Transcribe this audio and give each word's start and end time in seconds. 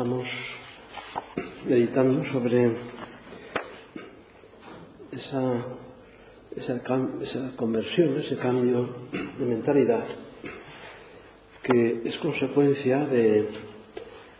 Estamos 0.00 0.56
meditando 1.68 2.24
sobre 2.24 2.72
esa, 5.12 5.66
esa, 6.56 6.80
esa, 7.20 7.54
conversión, 7.54 8.16
ese 8.16 8.38
cambio 8.38 8.96
de 9.38 9.44
mentalidad 9.44 10.02
que 11.62 12.00
es 12.02 12.16
consecuencia 12.16 13.04
de, 13.04 13.46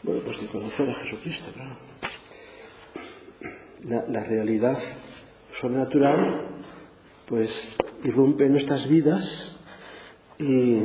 bueno, 0.03 0.23
pues 0.25 0.41
de 0.41 0.47
conocer 0.47 0.89
a 0.89 0.95
Jesucristo. 0.95 1.51
¿no? 1.55 1.77
La, 3.85 4.07
la 4.09 4.25
realidad 4.25 4.79
sobrenatural 5.53 6.41
pues 7.27 7.69
irrumpe 8.05 8.47
en 8.47 8.53
nuestras 8.53 8.89
vidas 8.89 9.59
y, 10.39 10.85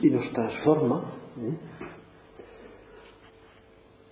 y 0.00 0.10
nos 0.10 0.32
transforma. 0.32 1.12
¿eh? 1.42 1.89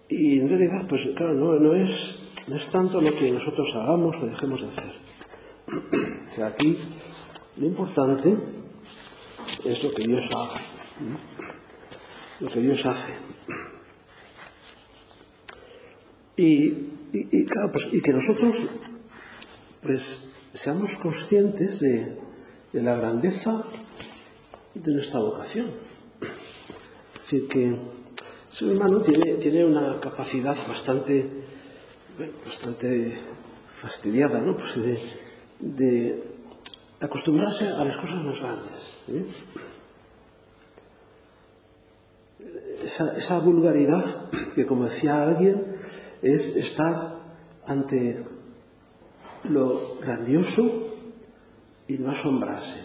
Y 0.09 0.41
en 0.41 0.48
realidad, 0.48 0.87
pues 0.89 1.09
claro, 1.15 1.35
no, 1.35 1.59
no, 1.59 1.74
es, 1.74 2.19
no 2.49 2.57
es 2.57 2.69
tanto 2.69 3.01
lo 3.01 3.15
que 3.15 3.30
nosotros 3.30 3.74
hagamos 3.74 4.16
o 4.16 4.27
dejemos 4.27 4.63
de 4.63 4.69
hacer. 4.69 4.93
o 6.27 6.30
sea, 6.30 6.46
aquí 6.46 6.77
lo 7.57 7.66
importante 7.66 8.37
es 9.65 9.85
lo 9.85 9.93
que 9.93 10.05
Dios 10.05 10.30
haga, 10.30 10.60
¿no? 11.01 11.19
lo 12.41 12.49
que 12.49 12.60
Dios 12.60 12.87
hace. 12.87 13.15
Y, 16.37 16.69
y, 16.69 16.88
y, 17.13 17.45
claro, 17.45 17.73
pues, 17.73 17.88
y 17.93 18.01
que 18.01 18.13
nosotros 18.13 18.69
pues 19.82 20.25
seamos 20.54 20.97
conscientes 20.97 21.80
de, 21.80 22.16
de 22.73 22.82
la 22.82 22.95
grandeza 22.95 23.65
de 24.75 24.93
nuestra 24.93 25.21
vocación. 25.21 25.71
Es 27.15 27.30
decir, 27.30 27.49
que 27.49 27.77
ser 28.59 28.70
humano 28.70 29.01
tiene, 29.02 29.34
tiene 29.34 29.64
una 29.64 30.01
capacidad 30.01 30.56
bastante, 30.66 31.30
bastante 32.45 33.16
fastidiada, 33.73 34.40
¿no? 34.40 34.56
Pues 34.56 34.74
de, 34.82 34.98
de 35.60 36.24
acostumbrarse 36.98 37.68
a 37.68 37.84
las 37.84 37.96
cosas 37.98 38.24
más 38.24 38.40
grandes. 38.40 38.98
¿eh? 39.12 39.26
Esa, 42.82 43.12
esa 43.16 43.38
vulgaridad 43.38 44.29
que, 44.56 44.66
como 44.66 44.86
decía 44.86 45.23
alguien, 45.23 45.64
es 46.23 46.56
estar 46.56 47.16
ante 47.64 48.24
lo 49.45 49.98
grandioso 50.01 50.68
y 51.86 51.98
no 51.98 52.10
asombrarse. 52.10 52.80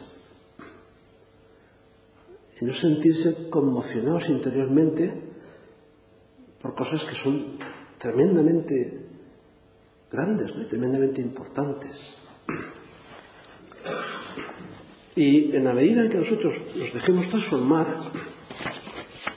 Y 2.61 2.66
no 2.66 2.73
sentirse 2.75 3.49
conmocionados 3.49 4.29
interiormente 4.29 5.33
por 6.64 6.73
cosas 6.75 7.03
que 7.03 7.14
son 7.14 7.58
tremendamente 8.00 9.06
grandes 10.09 10.56
¿no? 10.56 10.64
y 10.64 10.66
tremendamente 10.66 11.22
importantes. 11.22 12.18
Y 15.16 15.56
en 15.56 15.66
la 15.66 15.74
medida 15.74 16.03
en 16.03 16.09
que 16.09 16.18
nosotros 16.18 16.56
nos 16.75 16.94
dejemos 16.94 17.29
transformar, 17.29 17.97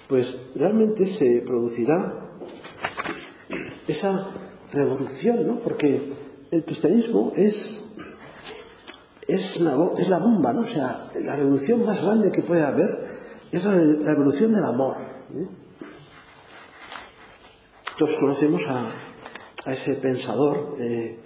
pues 0.08 0.40
realmente 0.54 1.06
se 1.06 1.42
producirá 1.44 2.30
esa 3.88 4.30
revolución, 4.72 5.46
¿no? 5.46 5.58
Porque 5.60 6.12
el 6.50 6.64
cristianismo 6.64 7.32
es, 7.34 7.84
es, 9.26 9.60
la, 9.60 9.76
es 9.98 10.08
la 10.08 10.18
bomba, 10.18 10.52
¿no? 10.52 10.60
O 10.60 10.66
sea, 10.66 11.10
la 11.14 11.36
revolución 11.36 11.84
más 11.84 12.02
grande 12.02 12.32
que 12.32 12.42
puede 12.42 12.62
haber 12.62 13.04
es 13.50 13.64
la 13.64 13.72
revolución 13.74 14.52
del 14.52 14.64
amor. 14.64 14.96
¿eh? 15.34 15.65
Todos 17.98 18.16
conocemos 18.20 18.68
a, 18.68 18.90
a 19.64 19.72
ese 19.72 19.94
pensador 19.94 20.76
eh, 20.78 21.16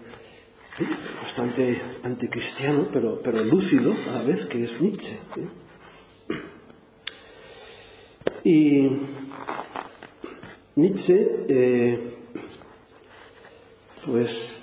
bastante 1.20 1.81
anticristiano, 2.04 2.86
pero, 2.92 3.20
pero 3.20 3.42
lúcido 3.42 3.92
a 3.92 4.12
la 4.12 4.22
vez, 4.22 4.47
que 4.47 4.62
es 4.62 4.81
Nietzsche. 4.81 5.19
¿eh? 5.36 5.48
Y 8.44 8.88
Nietzsche, 10.76 11.44
eh, 11.48 12.14
pues, 14.06 14.62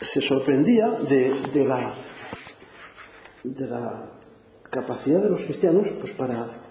se 0.00 0.20
sorprendía 0.20 0.88
de, 0.88 1.34
de, 1.52 1.64
la, 1.64 1.94
de 3.44 3.66
la 3.68 4.10
capacidad 4.70 5.22
de 5.22 5.30
los 5.30 5.42
cristianos 5.42 5.88
pues, 6.00 6.10
para 6.12 6.61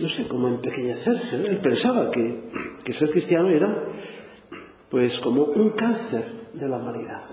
no 0.00 0.08
sé, 0.08 0.28
como 0.28 0.48
empequeñecerse. 0.48 1.38
¿no? 1.38 1.46
Él 1.46 1.58
pensaba 1.58 2.10
que, 2.10 2.50
que, 2.84 2.92
ser 2.92 3.10
cristiano 3.10 3.48
era 3.48 3.84
pues 4.88 5.20
como 5.20 5.44
un 5.44 5.70
cáncer 5.70 6.24
de 6.52 6.68
la 6.68 6.78
humanidad. 6.78 7.24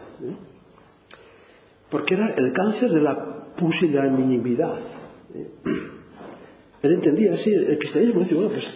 Porque 1.89 2.15
era 2.15 2.33
el 2.35 2.51
cáncer 2.51 2.91
de 2.91 3.01
la 3.01 3.53
pusilanimidad. 3.55 4.79
¿eh? 5.33 5.49
Él 6.81 6.93
entendía 6.93 7.33
así, 7.33 7.53
el 7.53 7.77
cristianismo 7.77 8.19
dice, 8.19 8.35
bueno, 8.35 8.51
pues 8.51 8.73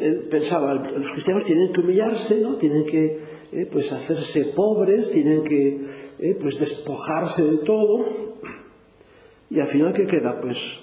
él 0.00 0.28
pensaba, 0.30 0.74
los 0.74 1.12
cristianos 1.12 1.44
tienen 1.44 1.72
que 1.72 1.80
humillarse, 1.80 2.40
¿no? 2.40 2.56
Tienen 2.56 2.84
que 2.86 3.20
eh, 3.52 3.68
pues 3.70 3.92
hacerse 3.92 4.46
pobres, 4.46 5.10
tienen 5.10 5.44
que 5.44 5.84
eh, 6.18 6.36
pues 6.40 6.58
despojarse 6.58 7.44
de 7.44 7.58
todo. 7.58 8.04
Y 9.50 9.60
al 9.60 9.68
final, 9.68 9.92
¿qué 9.92 10.06
queda? 10.06 10.40
Pues, 10.40 10.80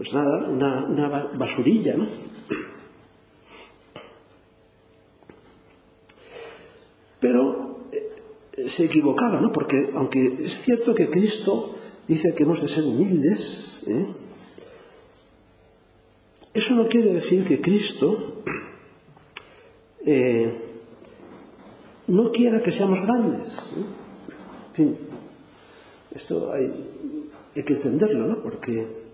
pues 0.00 0.14
nada, 0.14 0.48
una, 0.48 0.86
una 0.86 1.08
basurilla, 1.36 1.94
¿no? 1.94 2.08
Pero 7.20 7.80
eh, 7.92 8.66
se 8.66 8.86
equivocaba, 8.86 9.42
¿no? 9.42 9.52
Porque 9.52 9.90
aunque 9.92 10.24
es 10.24 10.62
cierto 10.62 10.94
que 10.94 11.10
Cristo 11.10 11.76
dice 12.08 12.32
que 12.32 12.44
hemos 12.44 12.62
de 12.62 12.68
ser 12.68 12.84
humildes, 12.84 13.82
¿eh? 13.88 14.06
eso 16.54 16.74
no 16.76 16.88
quiere 16.88 17.12
decir 17.12 17.44
que 17.44 17.60
Cristo 17.60 18.42
eh, 20.06 20.62
no 22.06 22.32
quiera 22.32 22.62
que 22.62 22.70
seamos 22.70 23.02
grandes. 23.02 23.74
¿eh? 23.76 23.84
En 24.68 24.74
fin, 24.74 24.98
esto 26.14 26.50
hay, 26.54 26.72
hay 27.54 27.62
que 27.64 27.74
entenderlo, 27.74 28.26
¿no? 28.26 28.42
Porque 28.42 29.09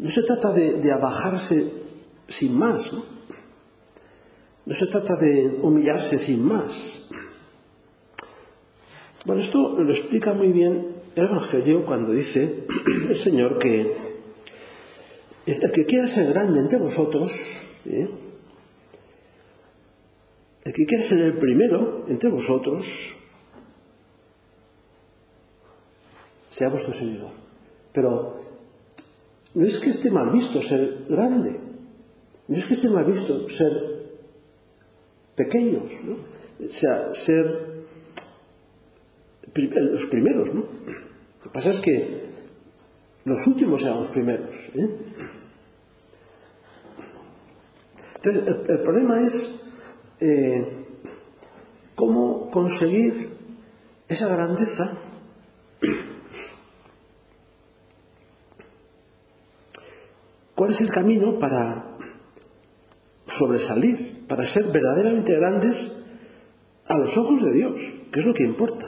no 0.00 0.10
se 0.10 0.22
trata 0.22 0.52
de, 0.52 0.74
de 0.74 0.92
abajarse 0.92 1.72
sin 2.26 2.56
más, 2.56 2.92
¿no? 2.92 3.04
No 4.64 4.74
se 4.74 4.86
trata 4.86 5.16
de 5.16 5.58
humillarse 5.62 6.18
sin 6.18 6.44
más. 6.44 7.06
Bueno, 9.26 9.42
esto 9.42 9.78
lo 9.78 9.90
explica 9.90 10.32
muy 10.32 10.52
bien 10.52 10.96
el 11.14 11.24
Evangelio 11.24 11.84
cuando 11.84 12.12
dice 12.12 12.66
el 13.08 13.16
Señor 13.16 13.58
que 13.58 13.94
el 15.46 15.72
que 15.72 15.84
quiera 15.84 16.08
ser 16.08 16.28
grande 16.28 16.60
entre 16.60 16.78
vosotros, 16.78 17.66
¿eh? 17.84 18.08
el 20.64 20.72
que 20.72 20.86
quiera 20.86 21.02
ser 21.02 21.18
el 21.18 21.36
primero 21.36 22.04
entre 22.08 22.30
vosotros, 22.30 23.14
sea 26.48 26.68
vuestro 26.68 26.92
seguidor. 26.92 27.32
Pero 27.92 28.36
No 29.54 29.66
es 29.66 29.78
que 29.80 29.90
esté 29.90 30.10
mal 30.10 30.30
visto 30.30 30.62
ser 30.62 31.04
grande, 31.08 31.60
no 32.46 32.56
es 32.56 32.66
que 32.66 32.74
esté 32.74 32.88
mal 32.88 33.04
visto 33.04 33.48
ser 33.48 33.72
pequeños, 35.34 36.04
¿no? 36.04 36.16
O 36.64 36.68
sea, 36.68 37.14
ser 37.14 37.84
los 39.54 40.06
primeros, 40.06 40.54
¿no? 40.54 40.60
Lo 40.60 41.42
que 41.42 41.50
pasa 41.50 41.70
es 41.70 41.80
que 41.80 42.30
los 43.24 43.46
últimos 43.46 43.82
eran 43.82 44.00
los 44.00 44.10
primeros. 44.10 44.68
¿eh? 44.74 44.96
Entonces, 48.16 48.42
el, 48.46 48.70
el 48.70 48.82
problema 48.82 49.22
es 49.22 49.60
eh, 50.20 50.86
cómo 51.94 52.50
conseguir 52.50 53.30
esa 54.08 54.28
grandeza 54.28 54.98
¿Cuál 60.60 60.72
es 60.72 60.80
el 60.82 60.90
camino 60.90 61.38
para 61.38 61.96
sobresalir, 63.26 64.26
para 64.28 64.46
ser 64.46 64.66
verdaderamente 64.66 65.34
grandes 65.34 65.90
a 66.86 66.98
los 66.98 67.16
ojos 67.16 67.42
de 67.42 67.52
Dios, 67.54 67.80
que 68.12 68.20
es 68.20 68.26
lo 68.26 68.34
que 68.34 68.42
importa? 68.42 68.84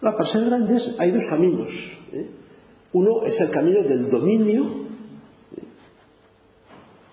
Ahora, 0.00 0.16
para 0.16 0.30
ser 0.30 0.44
grandes 0.44 0.94
hay 1.00 1.10
dos 1.10 1.26
caminos. 1.26 1.98
¿eh? 2.12 2.30
Uno 2.92 3.24
es 3.24 3.40
el 3.40 3.50
camino 3.50 3.82
del 3.82 4.08
dominio. 4.08 4.62
¿eh? 5.56 5.64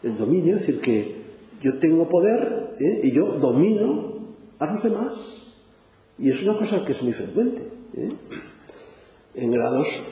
El 0.03 0.15
dominio, 0.15 0.55
es 0.55 0.67
decir, 0.67 0.79
que 0.79 1.23
yo 1.59 1.79
tengo 1.79 2.07
poder 2.07 2.75
¿eh? 2.79 2.99
y 3.01 3.13
yo 3.13 3.39
domino 3.39 4.35
a 4.59 4.67
los 4.67 4.83
demás. 4.83 5.55
Y 6.19 6.29
es 6.29 6.43
una 6.43 6.59
cosa 6.59 6.85
que 6.85 6.91
es 6.91 7.01
muy 7.01 7.13
frecuente. 7.13 7.67
¿eh? 7.97 8.11
En 9.33 9.49
grados 9.49 10.03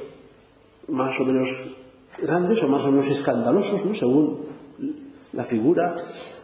más 0.87 1.19
o 1.19 1.25
menos 1.25 1.80
grandes 2.21 2.63
o 2.63 2.67
más 2.67 2.83
o 2.85 2.91
menos 2.91 3.07
escandalosos, 3.07 3.85
¿no? 3.85 3.95
según 3.95 4.45
la 5.33 5.43
figura 5.43 5.95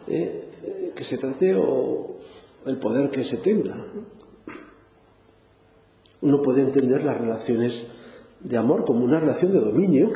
eh, 0.06 0.92
que 0.94 1.04
se 1.04 1.18
trate 1.18 1.54
o 1.54 2.18
el 2.66 2.78
poder 2.78 3.10
que 3.10 3.24
se 3.24 3.38
tenga. 3.38 3.76
Uno 6.20 6.42
puede 6.42 6.62
entender 6.62 7.04
las 7.04 7.18
relaciones 7.18 7.86
de 8.40 8.56
amor 8.56 8.84
como 8.84 9.04
una 9.04 9.20
relación 9.20 9.52
de 9.52 9.60
dominio, 9.60 10.10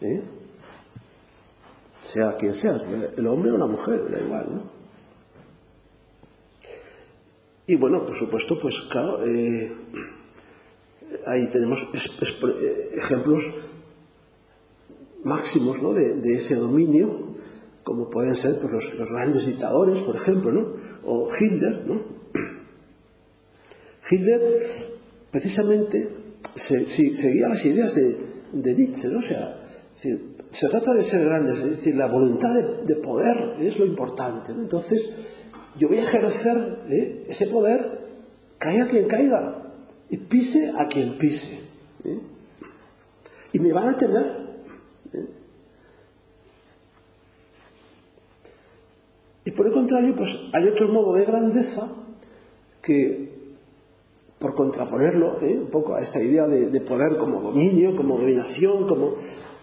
¿eh? 0.00 0.22
sea 2.00 2.36
quien 2.36 2.54
sea, 2.54 2.80
el 3.16 3.26
hombre 3.26 3.50
o 3.50 3.58
la 3.58 3.66
mujer, 3.66 4.10
da 4.10 4.18
igual. 4.20 4.46
¿no? 4.50 4.62
Y 7.66 7.76
bueno, 7.76 8.04
por 8.04 8.14
supuesto, 8.14 8.56
pues 8.60 8.82
claro, 8.82 9.24
eh, 9.26 9.72
ahí 11.26 11.48
tenemos 11.50 11.86
ejemplos 12.92 13.52
máximos 15.26 15.82
¿no? 15.82 15.92
de, 15.92 16.32
ese 16.32 16.54
dominio, 16.54 17.34
como 17.82 18.08
pueden 18.08 18.36
ser 18.36 18.58
pues, 18.58 18.94
los, 18.94 19.10
grandes 19.10 19.46
dictadores, 19.46 20.00
por 20.00 20.16
ejemplo, 20.16 20.52
¿no? 20.52 20.74
o 21.04 21.28
Hitler. 21.38 21.84
¿no? 21.86 22.00
Hitler 24.10 24.40
precisamente 25.30 26.08
seguía 26.54 27.48
las 27.48 27.64
ideas 27.64 27.94
de, 27.94 28.16
de 28.52 28.74
Nietzsche, 28.74 29.08
¿no? 29.08 29.20
sea, 29.20 29.60
se 30.50 30.68
trata 30.68 30.94
de 30.94 31.02
ser 31.02 31.24
grandes, 31.24 31.58
es 31.58 31.70
decir, 31.70 31.96
la 31.96 32.06
voluntad 32.06 32.48
de, 32.84 32.96
poder 32.96 33.56
es 33.60 33.78
lo 33.78 33.84
importante. 33.84 34.52
Entonces, 34.52 35.10
yo 35.76 35.88
voy 35.88 35.98
a 35.98 36.02
ejercer 36.02 36.84
¿eh? 36.88 37.24
ese 37.28 37.46
poder, 37.48 38.00
caiga 38.58 38.86
quien 38.86 39.06
caiga, 39.06 39.72
y 40.08 40.16
pise 40.18 40.72
a 40.76 40.86
quien 40.86 41.18
pise. 41.18 41.60
¿eh? 42.04 42.20
Y 43.52 43.60
me 43.60 43.72
van 43.72 43.88
a 43.88 43.98
temer 43.98 44.45
Y 49.46 49.52
por 49.52 49.68
el 49.68 49.72
contrario, 49.72 50.12
pues 50.16 50.36
hay 50.52 50.66
otro 50.66 50.88
modo 50.88 51.14
de 51.14 51.24
grandeza 51.24 51.88
que, 52.82 53.54
por 54.40 54.56
contraponerlo 54.56 55.40
¿eh? 55.40 55.56
un 55.56 55.70
poco 55.70 55.94
a 55.94 56.00
esta 56.00 56.20
idea 56.20 56.48
de, 56.48 56.80
poder 56.80 57.16
como 57.16 57.40
dominio, 57.40 57.94
como 57.94 58.18
dominación, 58.18 58.88
como 58.88 59.12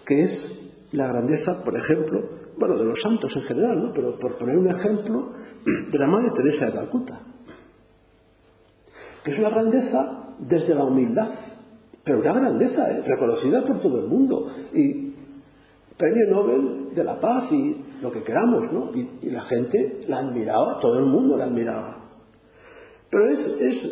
que 0.06 0.22
es 0.22 0.72
la 0.94 1.08
grandeza, 1.08 1.66
por 1.66 1.76
ejemplo, 1.76 2.30
bueno, 2.58 2.78
de 2.78 2.86
los 2.86 3.02
santos 3.02 3.36
en 3.36 3.42
general, 3.42 3.84
¿no? 3.84 3.94
pero 3.94 4.18
por 4.18 4.38
poner 4.38 4.58
un 4.58 4.70
ejemplo, 4.70 5.34
de 5.92 6.00
la 6.00 6.08
Madre 6.08 6.32
Teresa 6.34 6.68
de 6.68 6.72
Calcuta, 6.72 7.20
que 9.22 9.32
es 9.32 9.40
una 9.40 9.50
grandeza 9.50 10.30
desde 10.40 10.76
la 10.76 10.86
humildad, 10.86 11.28
pero 12.06 12.20
una 12.22 12.32
grandeza 12.32 12.90
¿eh? 12.90 13.04
reconocida 13.06 13.66
por 13.66 13.82
todo 13.82 14.00
el 14.00 14.08
mundo 14.08 14.48
premio 16.04 16.28
Nobel 16.28 16.94
de 16.94 17.02
la 17.02 17.18
Paz 17.18 17.50
y 17.54 17.78
lo 18.02 18.12
que 18.12 18.24
queramos, 18.24 18.70
¿no? 18.74 18.92
Y, 18.94 19.30
la 19.30 19.42
gente 19.42 20.02
la 20.10 20.18
admiraba, 20.18 20.78
todo 20.82 21.00
el 21.00 21.06
mundo 21.06 21.38
la 21.38 21.46
admiraba. 21.46 21.98
Pero 23.10 23.30
es, 23.30 23.48
es 23.48 23.90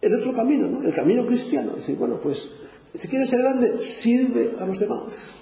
el 0.00 0.14
otro 0.14 0.32
camino, 0.32 0.68
¿no? 0.68 0.86
El 0.86 0.94
camino 0.94 1.26
cristiano. 1.26 1.72
Es 1.72 1.78
decir, 1.78 1.96
bueno, 1.96 2.20
pues 2.20 2.52
si 2.94 3.08
quieres 3.08 3.30
ser 3.30 3.40
grande, 3.40 3.78
sirve 3.78 4.54
a 4.60 4.66
los 4.66 4.78
demás. 4.78 5.40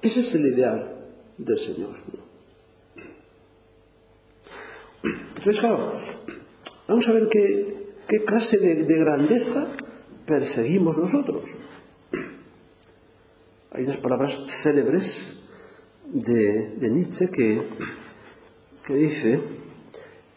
Ese 0.00 0.20
es 0.20 0.34
el 0.34 0.46
ideal 0.46 0.96
del 1.36 1.58
Señor. 1.58 1.90
Entonces, 5.04 5.60
claro, 5.60 5.92
vamos 6.88 7.06
a 7.06 7.12
ver 7.12 7.28
qué, 7.28 7.92
qué 8.08 8.24
clase 8.24 8.56
de, 8.56 8.84
de 8.84 8.98
grandeza 8.98 9.68
perseguimos 10.30 10.96
nosotros. 10.96 11.42
Hay 13.72 13.82
unas 13.82 13.96
palabras 13.96 14.44
célebres 14.46 15.40
de, 16.06 16.88
Nietzsche 16.88 17.28
que, 17.30 17.66
que, 18.86 18.94
dice 18.94 19.40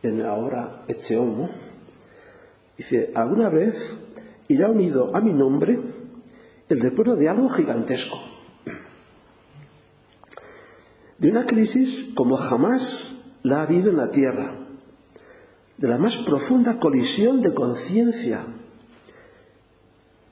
en 0.01 0.23
la 0.23 0.33
obra 0.33 0.83
Ecce 0.87 1.15
Homo, 1.15 1.47
dice, 2.75 3.11
alguna 3.13 3.49
vez 3.49 3.95
irá 4.47 4.71
unido 4.71 5.15
a 5.15 5.21
mi 5.21 5.31
nombre 5.31 5.79
el 6.69 6.79
recuerdo 6.79 7.15
de 7.15 7.29
algo 7.29 7.49
gigantesco, 7.49 8.17
de 11.19 11.29
una 11.29 11.45
crisis 11.45 12.09
como 12.15 12.35
jamás 12.35 13.17
la 13.43 13.59
ha 13.59 13.63
habido 13.63 13.91
en 13.91 13.97
la 13.97 14.09
Tierra, 14.09 14.55
de 15.77 15.87
la 15.87 15.99
más 15.99 16.17
profunda 16.17 16.79
colisión 16.79 17.43
de 17.43 17.53
conciencia 17.53 18.47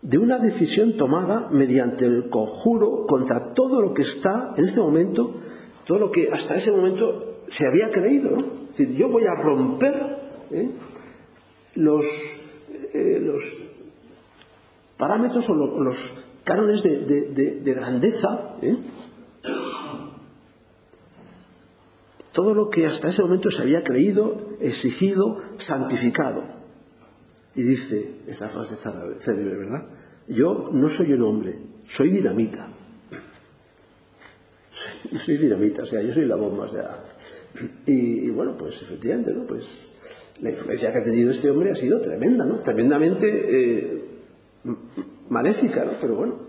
de 0.02 0.18
una 0.18 0.40
decisión 0.40 0.98
tomada 0.98 1.50
mediante 1.52 2.06
el 2.06 2.30
conjuro 2.30 3.06
contra 3.06 3.54
todo 3.54 3.82
lo 3.82 3.94
que 3.94 4.02
está 4.02 4.54
en 4.58 4.66
este 4.66 4.80
momento, 4.80 5.36
todo 5.86 6.00
lo 6.00 6.12
que 6.12 6.30
hasta 6.32 6.56
ese 6.56 6.72
momento 6.72 7.44
se 7.48 7.68
había 7.68 7.92
creído. 7.92 8.32
¿no? 8.32 8.38
Es 8.38 8.78
decir, 8.78 8.96
yo 8.96 9.10
voy 9.10 9.26
a 9.26 9.36
romper 9.36 10.18
¿eh? 10.50 10.72
los, 11.76 12.06
eh, 12.94 13.20
los, 13.22 13.58
parámetros 14.98 15.50
o 15.50 15.56
los 15.56 16.14
cánones 16.44 16.84
de, 16.84 17.00
de, 17.00 17.22
de, 17.32 17.56
de 17.62 17.74
grandeza. 17.74 18.56
¿eh? 18.62 18.78
Todo 22.32 22.54
lo 22.54 22.70
que 22.70 22.86
hasta 22.86 23.10
ese 23.10 23.22
momento 23.22 23.52
se 23.52 23.62
había 23.62 23.84
creído, 23.84 24.56
exigido, 24.60 25.40
santificado. 25.58 26.61
Y 27.56 27.64
dice 27.64 28.22
esa 28.28 28.50
frase 28.50 28.76
célebre, 28.76 29.58
¿verdad? 29.58 29.88
Yo 30.28 30.70
no 30.72 30.90
soy 30.90 31.14
un 31.14 31.22
hombre, 31.24 31.60
soy 31.88 32.10
dinamita. 32.10 32.70
Soy 35.26 35.36
dinamita, 35.38 35.84
o 35.84 35.86
sea, 35.86 36.02
yo 36.02 36.14
soy 36.14 36.26
la 36.26 36.38
bomba, 36.38 36.64
o 36.64 36.70
sea. 36.70 37.04
Y, 37.86 38.30
bueno, 38.30 38.56
pues 38.56 38.82
efectivamente, 38.82 39.34
¿no? 39.34 39.46
Pues 39.46 39.92
la 40.40 40.52
influencia 40.52 40.94
que 40.94 41.00
ha 41.00 41.04
tenido 41.04 41.30
este 41.30 41.50
hombre 41.50 41.72
ha 41.72 41.76
sido 41.76 42.00
tremenda, 42.00 42.46
¿no? 42.46 42.62
Tremendamente 42.62 43.28
eh, 43.28 44.06
maléfica, 45.28 45.84
¿no? 45.84 46.00
Pero 46.00 46.16
bueno, 46.16 46.40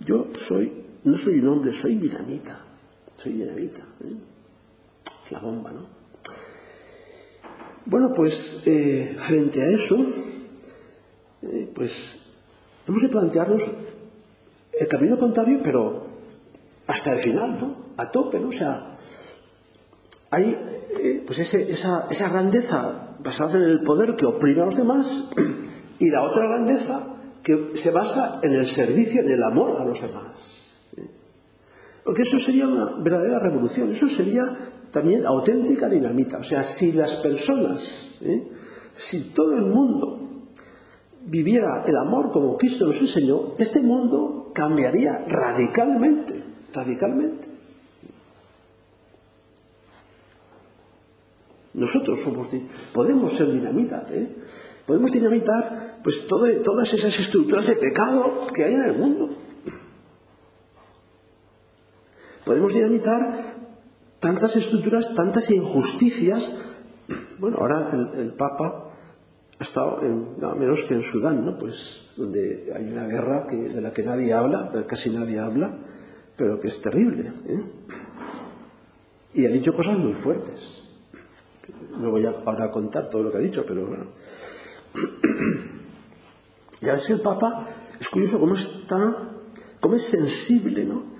yo 0.00 0.32
soy, 0.34 0.72
no 1.04 1.16
soy 1.16 1.38
un 1.38 1.48
hombre, 1.48 1.70
soy 1.70 1.94
dinamita. 1.94 2.64
Soy 3.16 3.34
dinamita. 3.34 3.82
¿eh? 4.00 4.16
Es 5.24 5.32
la 5.32 5.38
bomba, 5.38 5.70
¿no? 5.70 5.93
Bueno, 7.86 8.12
pues 8.12 8.62
eh, 8.66 9.14
frente 9.18 9.60
a 9.60 9.68
eso, 9.68 9.96
eh, 11.42 11.70
pues 11.74 12.18
hemos 12.88 13.02
de 13.02 13.08
plantearnos 13.08 13.62
el 14.72 14.88
camino 14.88 15.18
contrario, 15.18 15.60
pero 15.62 16.06
hasta 16.86 17.12
el 17.12 17.18
final, 17.18 17.58
¿no? 17.60 17.76
A 17.98 18.10
tope, 18.10 18.40
¿no? 18.40 18.48
O 18.48 18.52
sea, 18.52 18.96
hay 20.30 20.56
eh, 20.98 21.22
pues 21.26 21.38
ese, 21.40 21.70
esa, 21.70 22.06
esa 22.10 22.30
grandeza 22.30 23.16
basada 23.22 23.58
en 23.58 23.64
el 23.64 23.82
poder 23.82 24.16
que 24.16 24.24
oprime 24.24 24.62
a 24.62 24.66
los 24.66 24.76
demás 24.76 25.28
y 25.98 26.08
la 26.08 26.22
otra 26.22 26.46
grandeza 26.46 27.06
que 27.42 27.72
se 27.74 27.90
basa 27.90 28.40
en 28.42 28.54
el 28.54 28.66
servicio, 28.66 29.20
en 29.20 29.30
el 29.30 29.42
amor 29.42 29.78
a 29.78 29.84
los 29.84 30.00
demás. 30.00 30.70
¿Eh? 30.96 31.06
Porque 32.02 32.22
eso 32.22 32.38
sería 32.38 32.66
una 32.66 32.96
verdadera 32.96 33.40
revolución, 33.40 33.90
eso 33.90 34.08
sería 34.08 34.44
también 34.94 35.26
auténtica 35.26 35.88
dinamita. 35.88 36.38
O 36.38 36.44
sea, 36.44 36.62
si 36.62 36.92
las 36.92 37.16
personas, 37.16 38.18
¿eh? 38.22 38.46
si 38.94 39.32
todo 39.34 39.56
el 39.56 39.62
mundo 39.62 40.46
viviera 41.26 41.82
el 41.84 41.96
amor 41.96 42.30
como 42.30 42.56
Cristo 42.56 42.86
nos 42.86 43.00
enseñó, 43.00 43.54
este 43.58 43.82
mundo 43.82 44.52
cambiaría 44.54 45.24
radicalmente, 45.26 46.40
radicalmente. 46.72 47.48
Nosotros 51.74 52.20
somos, 52.22 52.48
podemos 52.92 53.32
ser 53.32 53.50
dinamita, 53.50 54.06
¿eh? 54.12 54.36
podemos 54.86 55.10
dinamitar 55.10 55.98
pues 56.04 56.24
todo, 56.28 56.46
todas 56.62 56.94
esas 56.94 57.18
estructuras 57.18 57.66
de 57.66 57.74
pecado 57.74 58.46
que 58.54 58.62
hay 58.62 58.74
en 58.74 58.84
el 58.84 58.96
mundo. 58.96 59.38
Podemos 62.44 62.72
dinamitar 62.72 63.63
tantas 64.24 64.56
estructuras, 64.56 65.14
tantas 65.14 65.50
injusticias. 65.50 66.54
Bueno, 67.38 67.58
ahora 67.60 67.90
el, 67.92 68.32
Papa 68.32 68.88
ha 69.58 69.62
estado 69.62 70.00
en, 70.00 70.40
nada 70.40 70.54
menos 70.54 70.82
que 70.84 70.94
en 70.94 71.02
Sudán, 71.02 71.44
¿no? 71.44 71.58
Pues 71.58 72.06
donde 72.16 72.72
hay 72.74 72.84
una 72.84 73.06
guerra 73.06 73.46
que, 73.46 73.54
de 73.54 73.82
la 73.82 73.92
que 73.92 74.02
nadie 74.02 74.32
habla, 74.32 74.70
casi 74.88 75.10
nadie 75.10 75.38
habla, 75.38 75.76
pero 76.38 76.58
que 76.58 76.68
es 76.68 76.80
terrible. 76.80 77.34
¿eh? 77.46 77.64
Y 79.34 79.44
ha 79.44 79.50
dicho 79.50 79.74
cosas 79.74 79.98
muy 79.98 80.14
fuertes. 80.14 80.88
No 81.98 82.10
voy 82.10 82.24
a, 82.24 82.30
ahora 82.46 82.64
a 82.64 82.70
contar 82.70 83.10
todo 83.10 83.24
lo 83.24 83.30
que 83.30 83.36
ha 83.36 83.42
dicho, 83.42 83.62
pero 83.66 83.86
bueno. 83.86 84.06
Ya 86.80 86.92
ves 86.92 87.06
que 87.06 87.12
el 87.12 87.20
Papa 87.20 87.68
es 88.00 88.08
curioso 88.08 88.40
cómo 88.40 88.54
está, 88.54 89.28
cómo 89.80 89.96
es 89.96 90.02
sensible 90.04 90.84
¿no? 90.86 91.13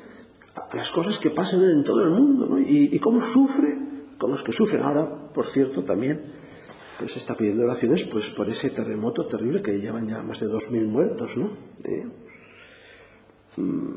Las 0.73 0.91
cosas 0.91 1.19
que 1.19 1.31
pasan 1.31 1.65
en 1.65 1.85
todo 1.85 2.03
el 2.03 2.11
mundo 2.11 2.47
¿no? 2.47 2.59
y, 2.59 2.99
cómo 2.99 3.21
sufre 3.21 3.79
con 4.19 4.31
los 4.31 4.43
que 4.43 4.53
sufren. 4.53 4.83
Ahora, 4.83 5.33
por 5.33 5.47
cierto, 5.47 5.83
también 5.83 6.23
pues 6.99 7.17
está 7.17 7.35
pidiendo 7.35 7.65
oraciones 7.65 8.05
pues, 8.05 8.31
por 8.31 8.49
ese 8.49 8.71
terremoto 8.71 9.27
terrible 9.27 9.63
que 9.63 9.79
llevan 9.79 10.07
ya 10.07 10.23
más 10.23 10.41
de 10.41 10.47
2.000 10.47 10.87
muertos. 10.87 11.37
¿no? 11.37 11.51
Eh, 11.83 12.07
mm, 13.57 13.93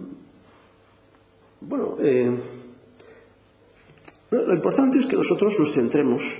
bueno, 1.61 1.97
eh, 1.99 2.37
lo 4.31 4.53
importante 4.53 4.97
es 4.97 5.05
que 5.05 5.15
nosotros 5.15 5.59
nos 5.59 5.73
centremos 5.73 6.39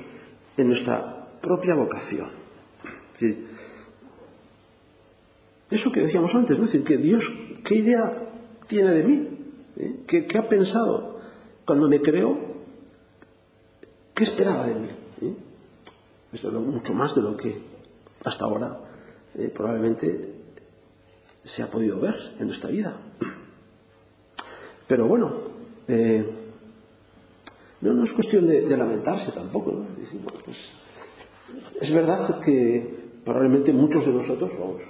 en 0.58 0.68
nuestra 0.68 1.28
propia 1.42 1.76
vocación. 1.76 2.30
Es 3.14 3.20
decir, 3.20 3.48
eso 5.70 5.92
que 5.92 6.02
decíamos 6.02 6.34
antes, 6.34 6.58
¿no? 6.58 6.66
decir, 6.66 6.84
que 6.84 6.98
Dios, 6.98 7.32
¿qué 7.64 7.76
idea 7.76 8.30
tiene 8.68 8.92
de 8.92 9.04
mí? 9.04 9.38
¿Eh? 9.78 10.00
¿Qué, 10.08 10.26
¿Qué, 10.26 10.38
ha 10.38 10.48
pensado 10.48 11.20
cuando 11.66 11.88
me 11.88 12.02
creó? 12.02 12.38
¿Qué 14.14 14.24
esperaba 14.24 14.66
de 14.66 14.76
mí? 14.76 14.90
¿Eh? 15.22 15.36
Esto 16.34 16.48
es 16.50 16.54
mucho 16.54 16.94
más 16.94 17.14
de 17.16 17.22
lo 17.22 17.38
que 17.38 17.62
hasta 18.24 18.46
ahora 18.46 18.80
eh, 19.36 19.50
probablemente 19.54 20.36
se 21.44 21.64
ha 21.64 21.70
podido 21.70 22.00
ver 22.00 22.16
en 22.40 22.48
nuestra 22.48 22.70
vida. 22.70 22.98
Pero 24.88 25.08
bueno, 25.08 25.34
eh, 25.88 26.28
no, 27.82 27.94
no, 27.94 28.04
es 28.04 28.14
cuestión 28.14 28.48
de, 28.48 28.62
de 28.62 28.78
lamentarse 28.78 29.32
tampoco. 29.32 29.72
¿no? 29.74 29.86
Decir, 30.00 30.20
bueno, 30.24 30.40
pues, 30.44 30.74
es 31.80 31.94
verdad 31.94 32.40
que 32.40 33.20
probablemente 33.24 33.72
muchos 33.74 34.06
de 34.06 34.14
nosotros, 34.14 34.52
vamos, 34.60 34.82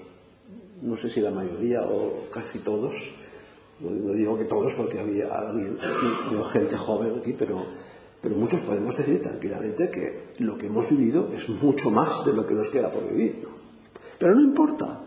no 0.81 0.95
sé 0.95 1.09
si 1.09 1.19
la 1.19 1.31
mayoría 1.31 1.81
o 1.81 2.29
casi 2.31 2.59
todos, 2.59 3.13
no, 3.79 4.13
digo 4.13 4.37
que 4.37 4.45
todos 4.45 4.73
porque 4.73 4.99
había 4.99 5.27
alguien 5.27 5.77
aquí, 5.77 6.07
veo 6.31 6.43
gente 6.45 6.77
joven 6.77 7.19
aquí, 7.19 7.35
pero, 7.37 7.65
pero 8.21 8.35
muchos 8.35 8.61
podemos 8.61 8.95
decir 8.97 9.21
tranquilamente 9.21 9.89
que 9.89 10.43
lo 10.43 10.57
que 10.57 10.67
hemos 10.67 10.89
vivido 10.89 11.29
es 11.33 11.47
mucho 11.49 11.89
más 11.91 12.23
de 12.25 12.33
lo 12.33 12.45
que 12.45 12.53
nos 12.53 12.69
queda 12.69 12.89
por 12.89 13.07
vivir. 13.07 13.47
Pero 14.17 14.35
no 14.35 14.41
importa, 14.41 15.03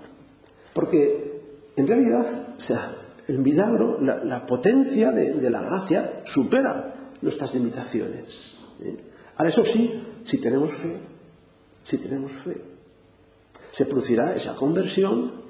porque 0.73 1.41
en 1.77 1.87
realidad, 1.87 2.55
o 2.57 2.61
sea, 2.61 2.97
el 3.27 3.39
milagro, 3.39 3.99
la, 4.01 4.47
potencia 4.47 5.11
de 5.13 5.51
la 5.51 5.63
gracia 5.63 6.23
supera 6.25 6.95
nuestras 7.23 7.55
limitaciones. 7.55 8.59
¿eh? 8.83 8.97
Ahora, 9.37 9.51
eso 9.51 9.65
sí, 9.65 10.03
si 10.25 10.39
tenemos 10.39 10.73
fe, 10.75 10.99
si 11.83 11.99
tenemos 11.99 12.33
fe, 12.33 12.61
se 13.73 13.85
producirá 13.87 14.35
esa 14.35 14.55
conversión, 14.57 15.43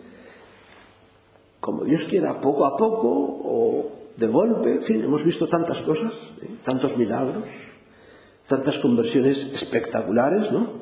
como 1.60 1.84
Dios 1.84 2.06
quiera, 2.06 2.40
poco 2.40 2.64
a 2.64 2.76
poco 2.76 3.08
o 3.08 3.92
de 4.16 4.26
golpe, 4.26 4.74
en 4.74 4.82
fin, 4.82 5.02
hemos 5.02 5.24
visto 5.24 5.46
tantas 5.46 5.82
cosas, 5.82 6.32
¿eh? 6.42 6.48
tantos 6.64 6.96
milagros, 6.96 7.44
tantas 8.46 8.78
conversiones 8.78 9.44
espectaculares, 9.52 10.50
¿no? 10.50 10.80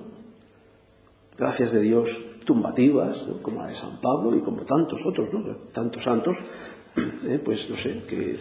Gracias 1.36 1.72
de 1.72 1.80
Dios 1.80 2.24
tumbativas, 2.44 3.26
¿no? 3.26 3.42
como 3.42 3.60
la 3.60 3.68
de 3.68 3.74
San 3.74 4.00
Pablo 4.00 4.34
y 4.36 4.40
como 4.40 4.62
tantos 4.62 5.04
otros, 5.04 5.32
¿no? 5.32 5.44
Tantos 5.72 6.02
santos, 6.02 6.36
¿eh? 7.24 7.40
pues 7.44 7.68
no 7.70 7.76
sé, 7.76 8.02
que, 8.08 8.40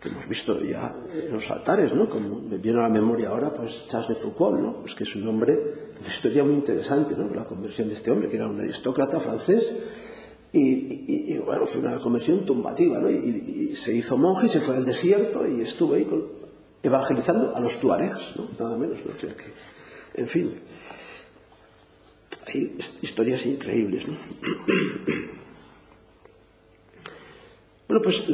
que 0.00 0.08
hemos 0.08 0.28
visto 0.28 0.58
ya 0.62 0.94
en 1.12 1.32
los 1.32 1.50
altares, 1.50 1.94
¿no? 1.94 2.08
Como 2.08 2.40
me 2.40 2.58
viene 2.58 2.80
a 2.80 2.82
la 2.82 2.88
memoria 2.90 3.28
ahora, 3.28 3.52
pues 3.52 3.86
Charles 3.86 4.08
de 4.08 4.14
Foucault, 4.16 4.58
¿no? 4.58 4.74
Pues 4.80 4.94
que 4.94 5.04
es 5.04 5.16
un 5.16 5.26
hombre, 5.28 5.58
una 5.98 6.08
historia 6.08 6.44
muy 6.44 6.54
interesante, 6.54 7.14
¿no? 7.16 7.32
La 7.32 7.44
conversión 7.44 7.88
de 7.88 7.94
este 7.94 8.10
hombre, 8.10 8.28
que 8.28 8.36
era 8.36 8.48
un 8.48 8.60
aristócrata 8.60 9.20
francés, 9.20 9.76
y, 10.56 11.38
bueno, 11.38 11.66
fue 11.66 11.80
una 11.80 12.00
conversión 12.00 12.44
tumbativa, 12.44 12.98
¿no? 12.98 13.10
Y, 13.10 13.74
se 13.74 13.92
hizo 13.92 14.16
monje 14.16 14.46
y 14.46 14.48
se 14.48 14.60
fue 14.60 14.76
al 14.76 14.84
desierto 14.84 15.46
y 15.46 15.62
estuvo 15.62 15.94
ahí 15.94 16.06
evangelizando 16.82 17.56
a 17.56 17.60
los 17.60 17.80
tuaregs, 17.80 18.36
¿no? 18.36 18.48
Nada 18.58 18.76
menos, 18.76 19.04
¿no? 19.04 19.12
O 19.12 19.18
sea 19.18 19.34
que, 19.34 19.44
en 20.20 20.28
fin, 20.28 20.60
hay 22.46 22.76
historias 23.02 23.44
increíbles, 23.46 24.06
¿no? 24.08 24.16
Bueno, 27.86 28.02
pues 28.02 28.24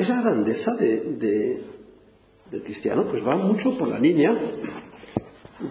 esa 0.00 0.20
grandeza 0.20 0.74
de, 0.74 1.62
del 2.50 2.62
cristiano 2.64 3.06
pues 3.08 3.24
va 3.24 3.36
mucho 3.36 3.78
por 3.78 3.88
la 3.88 4.00
línea 4.00 4.36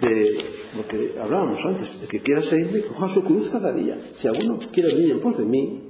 de 0.02 0.38
lo 0.76 0.88
que 0.88 1.16
hablábamos 1.20 1.66
antes, 1.66 2.00
de 2.00 2.08
que 2.08 2.22
quiera 2.22 2.42
seguirme, 2.42 2.82
que 2.82 2.88
coja 2.88 3.10
su 3.10 3.24
cruz 3.24 3.50
cada 3.50 3.72
día. 3.72 4.00
Si 4.16 4.28
alguno 4.28 4.60
quiere 4.72 4.94
venir 4.94 5.12
en 5.12 5.20
pos 5.20 5.38
de 5.38 5.46
mí, 5.46 5.82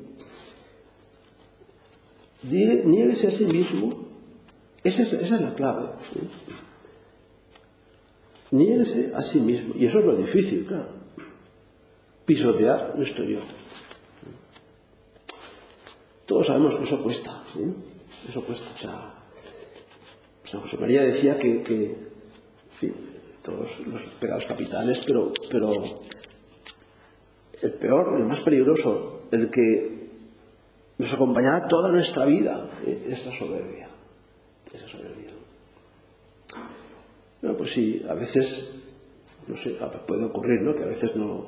niéguese 2.44 3.28
a 3.28 3.32
sí 3.32 3.46
mismo. 3.46 4.08
Esa 4.84 5.02
es, 5.04 5.32
la 5.32 5.54
clave. 5.54 5.90
¿sí? 8.84 9.12
a 9.14 9.22
sí 9.22 9.40
mismo. 9.42 9.74
Y 9.76 9.86
eso 9.86 10.00
es 10.00 10.06
lo 10.06 10.16
difícil, 10.16 10.66
claro. 10.66 10.88
Pisotear 12.26 12.94
nuestro 12.96 13.26
yo. 13.26 13.40
Todos 16.26 16.48
sabemos 16.48 16.76
que 16.76 16.84
eso 16.84 17.02
cuesta, 17.02 17.44
eso 18.28 18.44
cuesta. 18.44 18.70
O 18.74 18.78
sea, 18.78 19.16
San 20.44 20.62
José 20.62 20.78
María 20.78 21.02
decía 21.02 21.40
que, 21.40 21.58
en 21.58 22.08
fin, 22.70 22.94
los 23.52 24.02
pecados 24.20 24.46
capitales, 24.46 25.02
pero, 25.06 25.32
pero 25.50 25.72
el 27.62 27.74
peor, 27.74 28.16
el 28.18 28.26
más 28.26 28.42
peligroso, 28.42 29.24
el 29.32 29.50
que 29.50 30.00
nos 30.98 31.14
acompañará 31.14 31.68
toda 31.68 31.92
nuestra 31.92 32.26
vida, 32.26 32.70
¿eh? 32.86 33.08
es 33.08 33.26
la 33.26 33.32
soberbia. 33.32 33.90
Esa 34.74 34.88
soberbia. 34.88 35.32
Bueno, 37.42 37.58
pues 37.58 37.72
sí, 37.72 38.06
a 38.08 38.14
veces, 38.14 38.70
no 39.48 39.56
sé, 39.56 39.78
puede 40.06 40.26
ocurrir, 40.26 40.62
¿no? 40.62 40.76
Que 40.76 40.84
a 40.84 40.88
veces 40.88 41.16
no, 41.16 41.48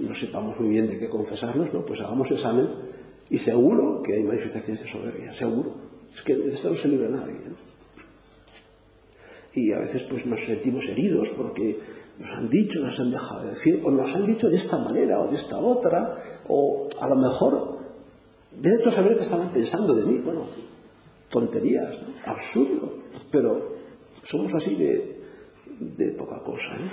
no 0.00 0.14
sepamos 0.14 0.58
muy 0.58 0.70
bien 0.70 0.88
de 0.88 0.98
qué 0.98 1.08
confesarnos, 1.08 1.72
¿no? 1.72 1.86
Pues 1.86 2.00
hagamos 2.00 2.30
examen 2.30 2.68
y 3.30 3.38
seguro 3.38 4.02
que 4.02 4.14
hay 4.14 4.24
manifestaciones 4.24 4.82
de 4.82 4.88
soberbia, 4.88 5.32
seguro. 5.32 5.74
Es 6.12 6.22
que 6.22 6.34
de 6.34 6.50
esto 6.50 6.68
no 6.68 6.76
se 6.76 6.88
libra 6.88 7.08
nadie. 7.08 7.38
y 9.54 9.72
a 9.72 9.78
veces 9.78 10.04
pues 10.04 10.24
nos 10.26 10.40
sentimos 10.40 10.88
heridos 10.88 11.30
porque 11.36 11.78
nos 12.18 12.32
han 12.32 12.48
dicho, 12.48 12.80
nos 12.80 12.98
han 13.00 13.10
dejado 13.10 13.44
de 13.44 13.50
decir, 13.50 13.80
o 13.84 13.90
nos 13.90 14.14
han 14.14 14.26
dicho 14.26 14.48
de 14.48 14.56
esta 14.56 14.78
manera 14.78 15.20
o 15.20 15.28
de 15.28 15.36
esta 15.36 15.58
otra, 15.58 16.16
o 16.48 16.88
a 17.00 17.08
lo 17.08 17.16
mejor, 17.16 17.78
de 18.52 18.78
tú 18.78 18.90
saber 18.90 19.14
que 19.14 19.22
estaban 19.22 19.50
pensando 19.50 19.94
de 19.94 20.06
mí, 20.06 20.18
bueno, 20.18 20.46
tonterías, 21.30 22.00
¿no? 22.00 22.14
absurdo, 22.26 22.98
pero 23.30 23.76
somos 24.22 24.54
así 24.54 24.74
de, 24.76 25.20
de 25.80 26.12
poca 26.12 26.42
cosa. 26.42 26.76
¿eh? 26.76 26.90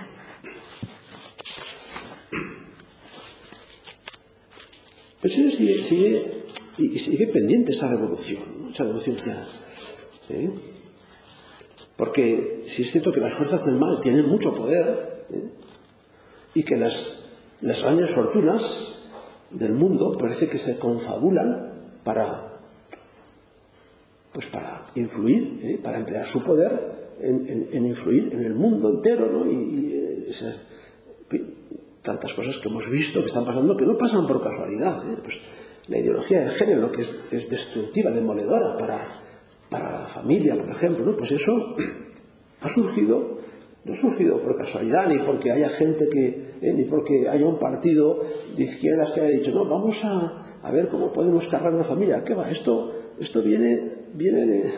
Pero 5.22 5.34
el 5.36 5.52
sigue, 5.52 5.84
sigue, 5.84 6.46
y 6.78 6.98
sigue 6.98 7.28
pendiente 7.28 7.74
esa 7.74 7.90
revolución, 7.90 8.42
¿no? 8.58 8.70
esa 8.70 8.84
revolución 8.84 9.18
ya. 9.18 9.48
¿eh? 10.30 10.50
Porque 12.00 12.62
si 12.66 12.84
es 12.84 12.92
cierto 12.94 13.12
que 13.12 13.20
las 13.20 13.34
fuerzas 13.34 13.66
del 13.66 13.76
mal 13.76 14.00
tienen 14.00 14.26
mucho 14.26 14.56
poder 14.56 15.26
¿eh? 15.34 15.50
y 16.54 16.64
que 16.64 16.78
las, 16.78 17.20
grandes 17.62 18.10
fortunas 18.12 19.00
del 19.52 19.74
mundo 19.74 20.18
parece 20.18 20.48
que 20.48 20.58
se 20.58 20.80
confabulan 20.80 21.74
para, 22.06 22.54
pues 24.32 24.48
para 24.48 24.88
influir, 24.96 25.60
¿eh? 25.62 25.80
para 25.84 25.98
emplear 25.98 26.26
su 26.26 26.42
poder 26.42 27.18
en, 27.20 27.86
influir 27.86 28.30
en 28.32 28.44
el 28.46 28.56
mundo 28.56 28.92
entero, 28.92 29.30
¿no? 29.30 29.46
Y, 29.46 29.98
tantas 32.02 32.34
cosas 32.34 32.60
que 32.60 32.70
hemos 32.70 32.90
visto 32.90 33.20
que 33.20 33.26
están 33.26 33.44
pasando 33.44 33.76
que 33.76 33.86
no 33.86 33.98
pasan 33.98 34.26
por 34.26 34.42
casualidad. 34.42 35.04
¿eh? 35.12 35.18
Pues 35.22 35.42
la 35.90 35.98
ideología 35.98 36.46
de 36.46 36.52
género, 36.52 36.94
que 36.94 37.02
es, 37.02 37.50
destructiva, 37.50 38.10
demoledora 38.10 38.78
para, 38.78 39.22
para 39.70 40.02
la 40.02 40.08
familia, 40.08 40.56
por 40.56 40.70
ejemplo, 40.70 41.06
¿no? 41.06 41.16
Pues 41.16 41.32
eso 41.32 41.52
ha 42.62 42.70
surgido, 42.70 43.38
no 43.86 43.94
ha 43.94 43.96
surgido 43.96 44.42
por 44.42 44.58
casualidad, 44.58 45.08
ni 45.08 45.20
porque 45.20 45.52
haya 45.52 45.70
gente 45.70 46.10
que, 46.10 46.54
eh, 46.62 46.74
ni 46.74 46.86
porque 46.86 47.30
haya 47.30 47.46
un 47.46 47.60
partido 47.60 48.20
de 48.56 48.64
izquierdas 48.64 49.12
que 49.14 49.22
haya 49.22 49.38
dicho, 49.38 49.52
no, 49.52 49.66
vamos 49.66 50.04
a, 50.04 50.60
a 50.62 50.72
ver 50.72 50.90
cómo 50.90 51.14
podemos 51.14 51.48
cargar 51.48 51.74
una 51.74 51.84
familia. 51.84 52.24
¿Qué 52.24 52.34
va? 52.34 52.50
Esto, 52.50 52.92
esto 53.20 53.42
viene, 53.42 54.08
viene 54.14 54.46
de, 54.46 54.72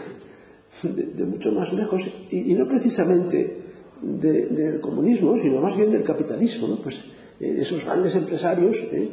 de, 0.84 1.04
de 1.04 1.26
mucho 1.26 1.52
más 1.52 1.72
lejos 1.74 2.08
y, 2.30 2.52
y 2.52 2.54
no 2.54 2.68
precisamente 2.68 3.64
de, 4.02 4.48
del 4.48 4.80
comunismo, 4.82 5.38
sino 5.38 5.62
más 5.62 5.78
bien 5.78 5.92
del 5.92 6.04
capitalismo, 6.04 6.68
¿no? 6.68 6.82
Pues 6.82 7.08
eh, 7.40 7.56
esos 7.60 7.86
grandes 7.86 8.16
empresarios, 8.16 8.78
eh, 8.92 9.12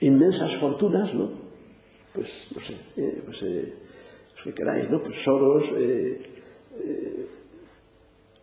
inmensas 0.00 0.56
fortunas, 0.56 1.14
¿no? 1.14 1.49
pues, 2.12 2.48
no 2.54 2.60
sé, 2.60 2.74
eh, 2.96 3.22
pues, 3.24 3.42
eh, 3.42 3.76
os 4.34 4.42
que 4.42 4.54
queráis, 4.54 4.90
¿no? 4.90 5.02
Pues 5.02 5.22
Soros, 5.22 5.72
eh, 5.76 6.20
eh, 6.78 7.26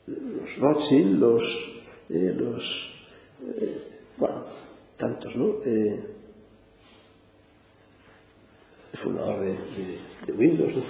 los 0.07 0.57
Rothschild, 0.57 1.19
los, 1.19 1.73
eh, 2.09 2.33
los, 2.35 2.93
eh, 3.45 3.81
bueno, 4.17 4.45
tantos, 4.95 5.35
¿no? 5.35 5.57
Eh, 5.65 6.07
el 8.93 8.97
fundador 8.97 9.39
de, 9.41 9.49
de, 9.51 9.97
de 10.27 10.33
Windows, 10.33 10.75
¿no? 10.75 10.81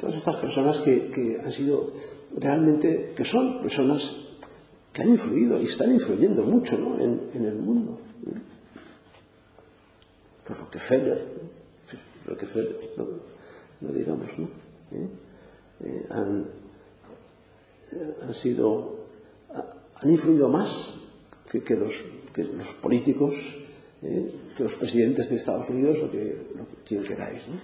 todas 0.00 0.16
estas 0.16 0.36
personas 0.36 0.80
que, 0.80 1.10
que 1.10 1.38
han 1.38 1.52
sido 1.52 1.92
realmente, 2.38 3.12
que 3.14 3.24
son 3.24 3.60
personas 3.60 4.16
que 4.92 5.02
han 5.02 5.10
influido 5.10 5.60
y 5.60 5.66
están 5.66 5.92
influyendo 5.92 6.42
mucho 6.42 6.78
¿no? 6.78 6.98
en, 6.98 7.30
en 7.34 7.44
el 7.44 7.56
mundo. 7.56 8.00
¿no? 8.24 8.40
Los 10.48 10.58
Rockefeller, 10.58 11.18
¿no? 11.18 11.59
Rockefeller, 12.26 12.78
no, 12.96 13.06
no 13.80 13.92
digamos, 13.92 14.28
¿no? 14.38 14.48
¿Eh? 14.92 15.08
Eh, 15.84 16.06
han, 16.10 16.46
eh, 17.92 18.14
han 18.22 18.34
sido, 18.34 19.06
han 19.94 20.10
influido 20.10 20.48
más 20.48 20.96
que, 21.50 21.62
que, 21.62 21.74
los, 21.74 22.04
que 22.34 22.44
los 22.44 22.72
políticos, 22.74 23.56
eh, 24.02 24.32
que 24.56 24.62
los 24.62 24.74
presidentes 24.76 25.30
de 25.30 25.36
Estados 25.36 25.70
Unidos 25.70 25.98
o 26.04 26.10
que, 26.10 26.52
lo 26.54 26.68
que 26.68 26.76
quien 26.86 27.02
queráis, 27.02 27.48
¿no? 27.48 27.58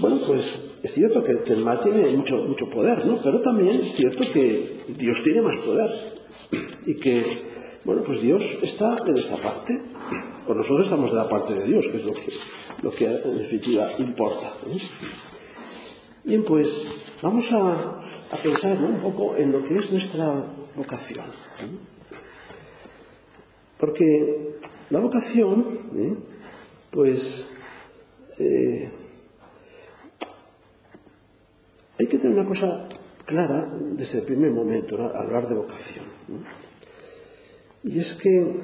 Bueno, 0.00 0.18
pues 0.26 0.60
es 0.82 0.92
cierto 0.92 1.22
que, 1.22 1.42
que 1.42 1.52
el 1.52 1.64
mal 1.64 1.80
tiene 1.80 2.08
mucho, 2.16 2.36
mucho 2.36 2.68
poder, 2.68 3.06
¿no? 3.06 3.16
Pero 3.22 3.40
también 3.40 3.80
es 3.80 3.94
cierto 3.94 4.24
que 4.32 4.84
Dios 4.88 5.22
tiene 5.22 5.40
más 5.40 5.56
poder 5.58 5.90
y 6.84 6.96
que, 6.96 7.22
bueno, 7.84 8.02
pues 8.02 8.20
Dios 8.20 8.58
está 8.60 8.96
en 9.06 9.16
esta 9.16 9.36
parte 9.36 9.72
Pues 10.46 10.58
nosotros 10.58 10.86
estamos 10.86 11.10
de 11.10 11.16
la 11.16 11.28
parte 11.28 11.54
de 11.54 11.64
Dios, 11.64 11.88
que 11.88 11.96
es 11.96 12.04
lo 12.04 12.12
que, 12.12 12.32
lo 12.82 12.90
que 12.90 13.06
en 13.06 13.38
definitiva 13.38 13.90
importa. 13.98 14.46
¿eh? 14.66 14.78
Bien, 16.24 16.44
pues 16.44 16.88
vamos 17.22 17.50
a, 17.52 17.98
a 18.30 18.36
pensar 18.42 18.78
¿no? 18.78 18.88
un 18.88 19.00
poco 19.00 19.36
en 19.36 19.52
lo 19.52 19.62
que 19.62 19.76
es 19.76 19.90
nuestra 19.90 20.44
vocación. 20.76 21.24
¿eh? 21.24 21.68
Porque 23.78 24.58
la 24.90 25.00
vocación, 25.00 25.66
¿eh? 25.96 26.16
pues 26.90 27.50
eh, 28.38 28.90
hay 31.98 32.06
que 32.06 32.18
tener 32.18 32.38
una 32.38 32.46
cosa 32.46 32.86
clara 33.24 33.70
desde 33.92 34.18
el 34.18 34.24
primer 34.24 34.50
momento, 34.50 34.98
¿no? 34.98 35.06
hablar 35.06 35.48
de 35.48 35.54
vocación. 35.54 36.04
Y 37.82 37.98
es 37.98 38.14
que 38.14 38.62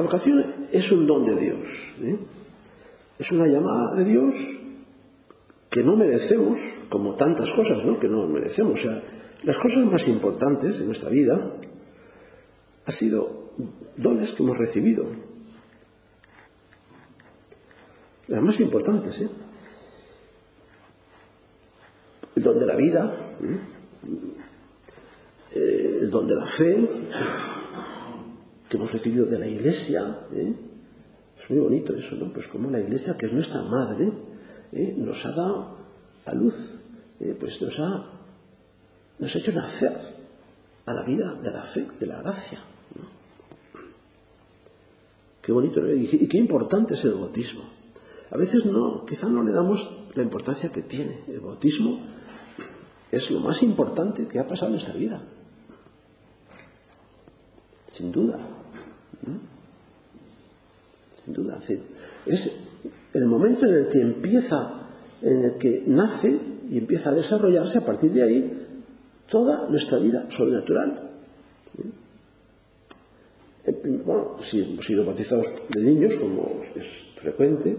la 0.00 0.04
vocación 0.04 0.66
es 0.72 0.90
un 0.92 1.06
don 1.06 1.26
de 1.26 1.36
Dios. 1.36 1.92
¿eh? 2.00 2.16
Es 3.18 3.32
una 3.32 3.46
llamada 3.46 3.94
de 3.96 4.04
Dios 4.04 4.34
que 5.68 5.82
no 5.82 5.94
merecemos, 5.94 6.58
como 6.88 7.16
tantas 7.16 7.52
cosas 7.52 7.84
¿no? 7.84 8.00
que 8.00 8.08
no 8.08 8.26
merecemos. 8.26 8.80
O 8.80 8.82
sea, 8.82 9.02
las 9.42 9.58
cosas 9.58 9.84
más 9.84 10.08
importantes 10.08 10.80
en 10.80 10.86
nuestra 10.86 11.10
vida 11.10 11.52
han 12.86 12.94
sido 12.94 13.52
dones 13.94 14.32
que 14.32 14.42
hemos 14.42 14.56
recibido. 14.56 15.04
Las 18.28 18.40
más 18.40 18.58
importantes, 18.58 19.20
¿eh? 19.20 19.28
el 22.36 22.42
don 22.42 22.58
de 22.58 22.66
la 22.66 22.76
vida, 22.76 23.14
eh, 25.54 25.98
el 26.00 26.10
don 26.10 26.26
de 26.26 26.34
la 26.36 26.46
fe, 26.46 26.88
que 28.70 28.76
hemos 28.76 28.92
recibido 28.92 29.26
de 29.26 29.38
la 29.38 29.48
Iglesia. 29.48 30.26
¿eh? 30.32 30.54
Es 31.36 31.50
muy 31.50 31.58
bonito 31.58 31.92
eso, 31.92 32.14
¿no? 32.14 32.32
Pues 32.32 32.46
como 32.46 32.70
la 32.70 32.78
Iglesia, 32.78 33.16
que 33.18 33.26
es 33.26 33.32
nuestra 33.32 33.62
madre, 33.62 34.12
¿eh? 34.72 34.94
nos 34.96 35.26
ha 35.26 35.32
dado 35.32 35.76
a 36.24 36.34
luz, 36.34 36.76
pues 37.40 37.60
nos 37.60 37.80
ha, 37.80 38.06
nos 39.18 39.34
ha 39.34 39.38
hecho 39.38 39.52
nacer 39.52 39.96
a 40.86 40.94
la 40.94 41.02
vida 41.02 41.34
de 41.34 41.50
la 41.50 41.62
fe, 41.62 41.88
de 41.98 42.06
la 42.06 42.22
gracia. 42.22 42.62
Qué 45.42 45.50
bonito 45.50 45.80
y 45.92 46.28
qué 46.28 46.38
importante 46.38 46.94
es 46.94 47.04
el 47.04 47.14
bautismo. 47.14 47.64
A 48.30 48.36
veces 48.36 48.64
no, 48.66 49.04
quizá 49.04 49.28
no 49.28 49.42
le 49.42 49.50
damos 49.50 49.90
la 50.14 50.22
importancia 50.22 50.70
que 50.70 50.82
tiene. 50.82 51.24
El 51.26 51.40
bautismo 51.40 51.98
es 53.10 53.30
lo 53.32 53.40
más 53.40 53.64
importante 53.64 54.28
que 54.28 54.38
ha 54.38 54.46
pasado 54.46 54.70
en 54.70 54.78
esta 54.78 54.92
vida. 54.92 55.20
Sin 57.84 58.12
duda. 58.12 58.38
Sin 61.14 61.34
duda. 61.34 61.58
Es 62.26 62.50
el 63.12 63.24
momento 63.26 63.66
en 63.66 63.74
el 63.74 63.88
que 63.88 64.00
empieza, 64.00 64.88
en 65.22 65.44
el 65.44 65.54
que 65.56 65.82
nace 65.86 66.38
y 66.70 66.78
empieza 66.78 67.10
a 67.10 67.14
desarrollarse 67.14 67.78
a 67.78 67.84
partir 67.84 68.12
de 68.12 68.22
ahí 68.22 68.66
toda 69.28 69.68
nuestra 69.68 69.98
vida 69.98 70.26
sobrenatural. 70.30 71.10
Bueno, 74.04 74.36
si 74.42 74.62
hemos 74.62 74.84
sido 74.84 75.04
bautizados 75.04 75.52
de 75.68 75.80
niños, 75.80 76.14
como 76.16 76.62
es 76.74 77.04
frecuente, 77.14 77.76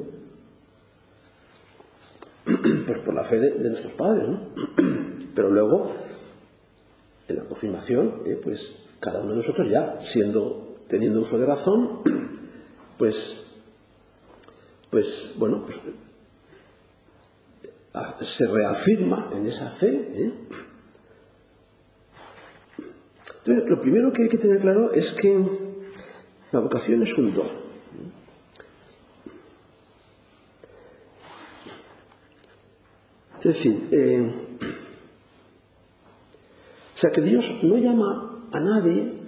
pues 2.88 3.00
por 3.00 3.14
la 3.14 3.24
fe 3.24 3.40
de, 3.40 3.70
nuestros 3.70 3.94
padres, 3.94 4.28
¿no? 4.28 4.40
Pero 5.36 5.50
luego, 5.50 5.92
en 7.28 7.36
la 7.36 7.46
confirmación, 7.46 8.22
eh, 8.26 8.40
pues 8.42 8.76
cada 9.00 9.22
uno 9.22 9.32
de 9.32 9.38
nosotros 9.38 9.70
ya, 9.70 10.00
siendo, 10.02 10.71
teniendo 10.92 11.22
uso 11.22 11.38
de 11.40 11.46
razón, 11.46 12.02
pues, 12.98 13.46
pues 14.90 15.34
bueno, 15.38 15.66
pues, 15.66 15.80
se 18.20 18.46
reafirma 18.46 19.30
en 19.34 19.46
esa 19.46 19.72
fe. 19.72 20.12
¿eh? 20.14 20.34
Entonces, 23.38 23.70
lo 23.70 23.80
primero 23.80 24.12
que 24.12 24.24
hay 24.24 24.28
que 24.28 24.38
tener 24.38 24.60
claro 24.60 24.92
es 24.92 25.14
que 25.14 25.42
la 26.52 26.60
vocación 26.60 27.02
es 27.04 27.18
un 27.18 27.36
don. 27.36 27.48
Es 33.40 33.46
decir, 33.46 33.88
eh, 33.92 34.30
o 36.94 36.98
sea 36.98 37.12
que 37.12 37.22
Dios 37.22 37.56
no 37.64 37.78
llama 37.78 38.46
a 38.52 38.60
nadie 38.60 39.22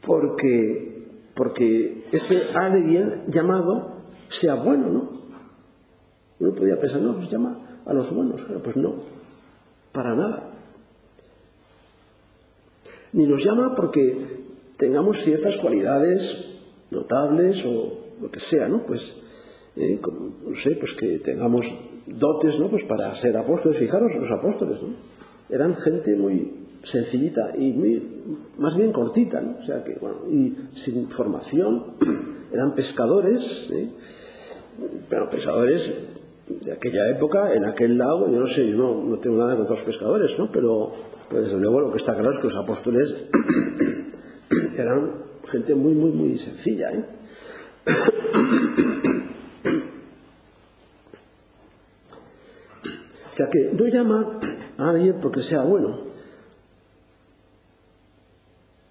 porque, 0.00 0.89
porque 1.40 2.04
ese 2.12 2.48
alguien 2.52 3.22
llamado 3.26 3.94
sea 4.28 4.56
bueno, 4.56 4.90
¿no? 4.90 5.22
Uno 6.38 6.54
podría 6.54 6.78
pensar, 6.78 7.00
no, 7.00 7.16
pues 7.16 7.30
llama 7.30 7.80
a 7.86 7.94
los 7.94 8.14
buenos, 8.14 8.46
pues 8.62 8.76
no, 8.76 8.96
para 9.90 10.14
nada. 10.14 10.50
Ni 13.14 13.24
nos 13.24 13.42
llama 13.42 13.74
porque 13.74 14.18
tengamos 14.76 15.22
ciertas 15.22 15.56
cualidades 15.56 16.44
notables 16.90 17.64
o 17.64 18.00
lo 18.20 18.30
que 18.30 18.38
sea, 18.38 18.68
¿no? 18.68 18.84
Pues, 18.84 19.16
eh, 19.76 19.98
no 20.46 20.54
sé, 20.54 20.76
pues 20.76 20.92
que 20.92 21.20
tengamos 21.20 21.74
dotes 22.06 22.60
¿no? 22.60 22.68
pues 22.68 22.84
para 22.84 23.16
ser 23.16 23.34
apóstoles. 23.38 23.78
Fijaros, 23.78 24.14
los 24.14 24.30
apóstoles 24.30 24.82
¿no? 24.82 24.90
eran 25.48 25.74
gente 25.76 26.14
muy 26.16 26.66
sencillita 26.82 27.50
y 27.56 27.72
muy, 27.72 28.02
más 28.58 28.76
bien 28.76 28.92
cortita, 28.92 29.56
o 29.60 29.62
sea 29.62 29.84
que, 29.84 29.94
bueno, 30.00 30.18
y 30.28 30.54
sin 30.74 31.10
formación, 31.10 31.94
eran 32.52 32.74
pescadores, 32.74 33.72
pero 35.08 35.28
pescadores 35.28 35.94
de 36.48 36.72
aquella 36.72 37.08
época, 37.10 37.54
en 37.54 37.64
aquel 37.64 37.96
lago, 37.98 38.30
yo 38.30 38.40
no 38.40 38.46
sé, 38.46 38.68
yo 38.68 38.76
no, 38.76 39.02
no 39.04 39.18
tengo 39.18 39.36
nada 39.36 39.56
contra 39.56 39.74
los 39.74 39.84
pescadores, 39.84 40.38
¿no? 40.38 40.50
pero, 40.50 40.92
pero 41.28 41.42
desde 41.42 41.58
luego 41.58 41.80
lo 41.80 41.90
que 41.90 41.98
está 41.98 42.14
claro 42.14 42.30
es 42.30 42.38
que 42.38 42.44
los 42.44 42.56
apóstoles 42.56 43.16
eran 44.76 45.14
gente 45.46 45.74
muy, 45.74 45.94
muy, 45.94 46.10
muy 46.10 46.38
sencilla. 46.38 46.90
¿eh? 46.90 47.04
sea 53.40 53.48
que 53.50 53.70
no 53.72 53.86
llama 53.86 54.38
a 54.76 54.90
alguien 54.90 55.16
porque 55.20 55.42
sea 55.42 55.62
bueno. 55.62 56.09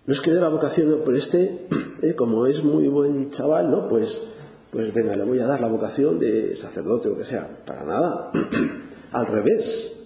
No 0.10 0.14
es 0.14 0.22
que 0.22 0.32
dé 0.32 0.42
la 0.42 0.50
vocación, 0.50 1.04
por 1.06 1.16
este, 1.16 1.68
eh, 2.02 2.16
como 2.16 2.48
es 2.48 2.64
muy 2.64 2.88
buen 2.88 3.30
chaval, 3.30 3.70
¿no? 3.70 3.88
Pues, 3.88 4.26
pues 4.72 4.92
venga, 4.92 5.16
le 5.16 5.24
voy 5.24 5.38
a 5.38 5.46
dar 5.46 5.62
la 5.62 5.68
vocación 5.68 6.18
de 6.18 6.58
sacerdote 6.58 7.10
o 7.10 7.16
que 7.16 7.24
sea. 7.24 7.64
Para 7.64 7.84
nada. 7.84 8.32
al 9.12 9.28
revés. 9.28 9.98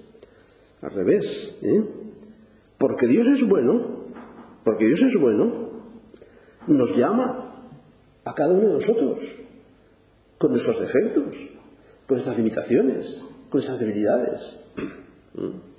Al 0.81 0.91
revés. 0.91 1.55
¿eh? 1.61 1.85
Porque 2.77 3.07
Dios 3.07 3.29
es 3.29 3.47
bueno, 3.47 3.81
porque 4.65 4.87
Dios 4.87 5.03
es 5.03 5.17
bueno, 5.17 5.69
nos 6.67 6.93
llama 6.97 7.65
a 8.25 8.33
cada 8.33 8.55
uno 8.55 8.67
de 8.67 8.73
nosotros, 8.73 9.19
con 10.37 10.51
nuestros 10.51 10.81
defectos, 10.81 11.49
con 12.07 12.15
nuestras 12.15 12.35
limitaciones, 12.35 13.23
con 13.49 13.61
esas 13.61 13.79
debilidades, 13.79 14.59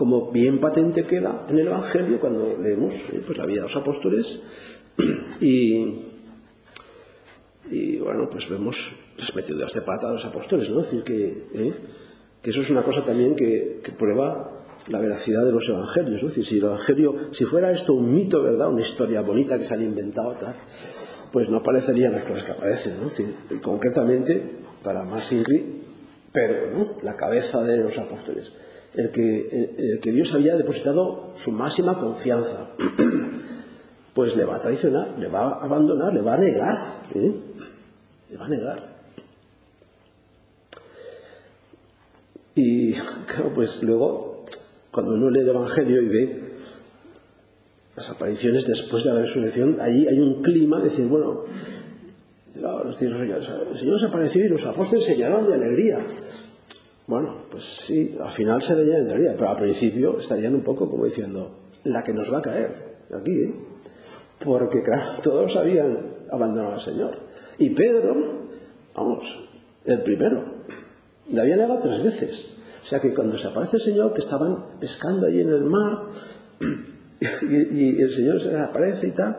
como 0.00 0.30
bien 0.32 0.60
patente 0.60 1.04
queda 1.04 1.44
en 1.50 1.58
el 1.58 1.66
Evangelio 1.66 2.18
cuando 2.18 2.56
leemos 2.58 2.94
eh, 3.12 3.20
pues 3.22 3.36
la 3.36 3.44
vida 3.44 3.56
de 3.56 3.68
los 3.68 3.76
apóstoles 3.76 4.40
y, 5.42 5.98
bueno, 7.98 8.30
pues 8.30 8.48
vemos 8.48 8.96
las 9.18 9.34
metidas 9.34 9.74
de 9.74 9.82
pata 9.82 10.06
de 10.06 10.14
los 10.14 10.24
apóstoles, 10.24 10.70
¿no? 10.70 10.80
Decir, 10.80 11.02
que, 11.02 11.44
eh, 11.52 11.74
que 12.40 12.48
eso 12.48 12.62
es 12.62 12.70
una 12.70 12.82
cosa 12.82 13.04
también 13.04 13.36
que, 13.36 13.82
prueba 13.98 14.64
la 14.88 15.00
veracidad 15.00 15.44
de 15.44 15.52
los 15.52 15.68
evangelios. 15.68 16.22
¿no? 16.22 16.30
Si 16.30 16.56
el 16.56 16.64
evangelio, 16.64 17.14
si 17.32 17.44
fuera 17.44 17.70
esto 17.70 17.92
un 17.92 18.10
mito, 18.10 18.42
¿verdad? 18.42 18.70
Una 18.70 18.80
historia 18.80 19.20
bonita 19.20 19.58
que 19.58 19.66
se 19.66 19.74
han 19.74 19.82
inventado, 19.82 20.32
tal, 20.32 20.54
pues 21.30 21.50
no 21.50 21.58
aparecerían 21.58 22.12
las 22.12 22.24
cosas 22.24 22.44
que 22.44 22.52
aparecen. 22.52 22.98
¿no? 22.98 23.10
Decir, 23.10 23.34
concretamente, 23.60 24.60
para 24.82 25.04
más 25.04 25.30
Ingrid, 25.30 25.66
Pedro, 26.32 26.70
¿no? 26.72 26.96
la 27.02 27.16
cabeza 27.16 27.62
de 27.62 27.82
los 27.82 27.98
apóstoles, 27.98 28.54
el 28.94 29.10
que, 29.10 30.12
Dios 30.12 30.34
había 30.34 30.56
depositado 30.56 31.32
su 31.36 31.52
máxima 31.52 31.98
confianza, 31.98 32.70
pues 34.14 34.36
le 34.36 34.44
va 34.44 34.56
a 34.56 34.60
traicionar, 34.60 35.18
le 35.18 35.28
va 35.28 35.48
a 35.48 35.64
abandonar, 35.64 36.12
le 36.12 36.22
va 36.22 36.34
a 36.34 36.38
negar. 36.38 37.02
¿eh? 37.14 37.34
Le 38.30 38.36
va 38.36 38.46
a 38.46 38.48
negar. 38.48 39.00
Y 42.54 42.92
claro, 43.26 43.52
pues 43.54 43.82
luego, 43.82 44.44
cuando 44.90 45.14
uno 45.14 45.30
lee 45.30 45.40
el 45.40 45.48
Evangelio 45.48 46.02
y 46.02 46.08
ve 46.08 46.50
las 47.96 48.10
apariciones 48.10 48.66
después 48.66 49.04
de 49.04 49.12
la 49.12 49.20
resurrección, 49.20 49.80
allí 49.80 50.08
hay 50.08 50.18
un 50.18 50.42
clima 50.42 50.78
de 50.78 50.84
decir, 50.84 51.06
bueno, 51.06 51.44
el 52.54 52.94
Señor 53.78 54.00
se 54.00 54.06
apareció 54.06 54.44
y 54.44 54.48
los 54.48 54.66
apóstoles 54.66 55.04
se 55.04 55.16
llenaron 55.16 55.46
de 55.46 55.54
alegría. 55.54 55.98
Bueno, 57.06 57.39
pues 57.50 57.64
sí, 57.64 58.16
al 58.20 58.30
final 58.30 58.62
se 58.62 58.76
le 58.76 58.84
llenan 58.84 59.04
de 59.04 59.12
alegría, 59.12 59.34
pero 59.36 59.50
al 59.50 59.56
principio 59.56 60.18
estarían 60.18 60.54
un 60.54 60.62
poco 60.62 60.88
como 60.88 61.04
diciendo, 61.04 61.50
la 61.84 62.02
que 62.02 62.12
nos 62.12 62.32
va 62.32 62.38
a 62.38 62.42
caer 62.42 62.98
aquí, 63.12 63.42
¿eh? 63.42 63.54
porque 64.44 64.82
claro, 64.82 65.10
todos 65.22 65.56
habían 65.56 65.98
abandonado 66.30 66.74
al 66.74 66.80
Señor. 66.80 67.18
Y 67.58 67.70
Pedro, 67.70 68.46
vamos, 68.94 69.40
el 69.84 70.02
primero, 70.02 70.44
le 71.28 71.40
había 71.40 71.56
negado 71.56 71.78
tres 71.80 72.02
veces. 72.02 72.54
O 72.82 72.86
sea 72.86 72.98
que 72.98 73.12
cuando 73.12 73.36
se 73.36 73.48
aparece 73.48 73.76
el 73.76 73.82
Señor, 73.82 74.14
que 74.14 74.20
estaban 74.20 74.78
pescando 74.78 75.26
allí 75.26 75.40
en 75.40 75.48
el 75.48 75.64
mar, 75.64 76.06
y, 77.20 78.00
el 78.00 78.10
Señor 78.10 78.40
se 78.40 78.50
les 78.50 78.62
aparece 78.62 79.08
y 79.08 79.10
tal, 79.10 79.38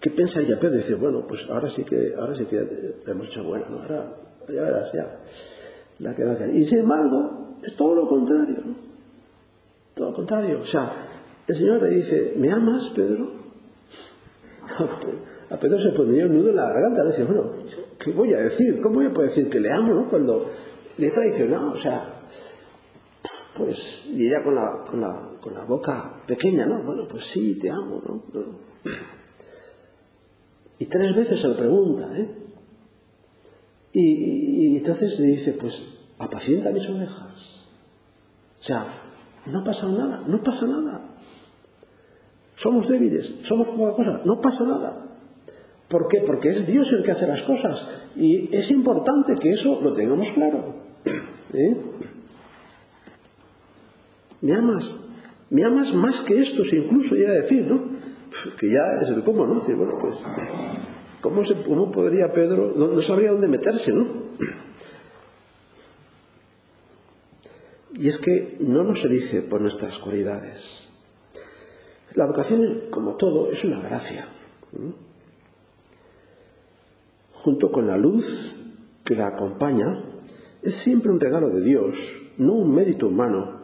¿qué 0.00 0.10
pensaría 0.10 0.58
Pedro? 0.58 0.76
Dice, 0.76 0.94
bueno, 0.94 1.26
pues 1.26 1.46
ahora 1.48 1.68
sí 1.68 1.84
que, 1.84 2.14
ahora 2.16 2.34
sí 2.34 2.44
que 2.44 2.94
hemos 3.06 3.28
hecho 3.28 3.42
buena, 3.42 3.66
¿no? 3.68 3.82
Ahora, 3.82 4.16
ya 4.48 4.62
verás, 4.62 4.92
ya, 4.92 5.20
Y 6.54 6.64
sin 6.64 6.78
embargo, 6.78 7.56
es 7.62 7.76
todo 7.76 7.94
lo 7.94 8.08
contrario, 8.08 8.56
¿no? 8.64 8.74
Todo 9.94 10.10
lo 10.10 10.16
contrario. 10.16 10.60
O 10.60 10.66
sea, 10.66 10.92
el 11.46 11.54
Señor 11.54 11.82
le 11.82 11.90
dice, 11.90 12.34
¿me 12.36 12.50
amas, 12.50 12.88
Pedro? 12.90 13.32
A 15.50 15.58
Pedro 15.58 15.78
se 15.78 15.90
ponía 15.90 16.26
un 16.26 16.36
nudo 16.36 16.50
en 16.50 16.56
la 16.56 16.72
garganta, 16.72 17.02
le 17.02 17.10
dice, 17.10 17.24
bueno, 17.24 17.52
¿qué 17.98 18.12
voy 18.12 18.32
a 18.32 18.38
decir? 18.38 18.80
¿Cómo 18.80 18.96
voy 18.96 19.06
a 19.06 19.12
poder 19.12 19.28
decir 19.30 19.50
que 19.50 19.60
le 19.60 19.70
amo, 19.70 19.92
¿no? 19.92 20.08
Cuando 20.08 20.46
le 20.96 21.06
he 21.06 21.10
traicionado, 21.10 21.72
o 21.72 21.76
sea, 21.76 22.20
pues 23.56 24.06
diría 24.10 24.42
con 24.42 24.54
la, 24.54 24.84
con 24.88 25.00
la, 25.00 25.38
con 25.40 25.52
la 25.52 25.64
boca 25.64 26.22
pequeña, 26.26 26.66
¿no? 26.66 26.82
Bueno, 26.82 27.06
pues 27.08 27.26
sí, 27.26 27.58
te 27.58 27.68
amo, 27.68 28.00
¿no? 28.06 28.22
Y 30.78 30.86
tres 30.86 31.14
veces 31.14 31.38
se 31.38 31.48
lo 31.48 31.56
pregunta, 31.56 32.08
¿eh? 32.16 32.39
Y, 33.92 34.76
entonces 34.76 35.18
le 35.18 35.28
dice, 35.28 35.52
pues 35.52 35.84
apacienta 36.18 36.70
mis 36.70 36.88
ovejas. 36.88 37.66
O 38.60 38.62
sea, 38.62 38.86
no 39.46 39.60
ha 39.60 39.64
pasado 39.64 39.96
nada, 39.96 40.22
no 40.26 40.42
pasa 40.42 40.66
nada. 40.66 41.08
Somos 42.54 42.88
débiles, 42.88 43.34
somos 43.42 43.68
poca 43.68 43.94
cosa, 43.94 44.20
no 44.24 44.40
pasa 44.40 44.64
nada. 44.64 45.06
¿Por 45.88 46.06
qué? 46.08 46.20
Porque 46.20 46.50
es 46.50 46.66
Dios 46.66 46.92
el 46.92 47.02
que 47.02 47.10
hace 47.10 47.26
las 47.26 47.42
cosas. 47.42 47.88
Y 48.16 48.54
es 48.54 48.70
importante 48.70 49.36
que 49.36 49.50
eso 49.50 49.80
lo 49.82 49.92
tengamos 49.92 50.30
claro. 50.30 50.76
¿Eh? 51.52 51.82
¿Me 54.42 54.54
amas? 54.54 55.00
¿Me 55.50 55.64
amas 55.64 55.92
más 55.94 56.20
que 56.20 56.40
esto? 56.40 56.62
Si 56.64 56.76
incluso 56.76 57.16
ya 57.16 57.32
decir, 57.32 57.66
¿no? 57.66 57.82
Que 58.56 58.70
ya 58.70 59.02
es 59.02 59.08
el 59.08 59.24
cómo, 59.24 59.46
¿no? 59.46 59.54
Bueno, 59.54 59.98
pues, 60.00 60.24
¿Cómo, 61.20 61.44
se, 61.44 61.62
cómo 61.62 61.90
podría 61.92 62.32
Pedro? 62.32 62.72
No, 62.74 62.88
no 62.88 63.00
sabría 63.00 63.32
dónde 63.32 63.48
meterse, 63.48 63.92
¿no? 63.92 64.06
Y 67.92 68.08
es 68.08 68.18
que 68.18 68.56
no 68.60 68.82
nos 68.82 69.04
elige 69.04 69.42
por 69.42 69.60
nuestras 69.60 69.98
cualidades. 69.98 70.90
La 72.14 72.26
vocación, 72.26 72.82
como 72.90 73.16
todo, 73.16 73.50
es 73.50 73.62
una 73.64 73.80
gracia. 73.80 74.26
¿no? 74.72 74.94
Junto 77.34 77.70
con 77.70 77.86
la 77.86 77.98
luz 77.98 78.56
que 79.04 79.14
la 79.14 79.28
acompaña, 79.28 80.02
es 80.62 80.74
siempre 80.74 81.10
un 81.10 81.20
regalo 81.20 81.50
de 81.50 81.60
Dios, 81.60 82.20
no 82.38 82.54
un 82.54 82.74
mérito 82.74 83.08
humano. 83.08 83.60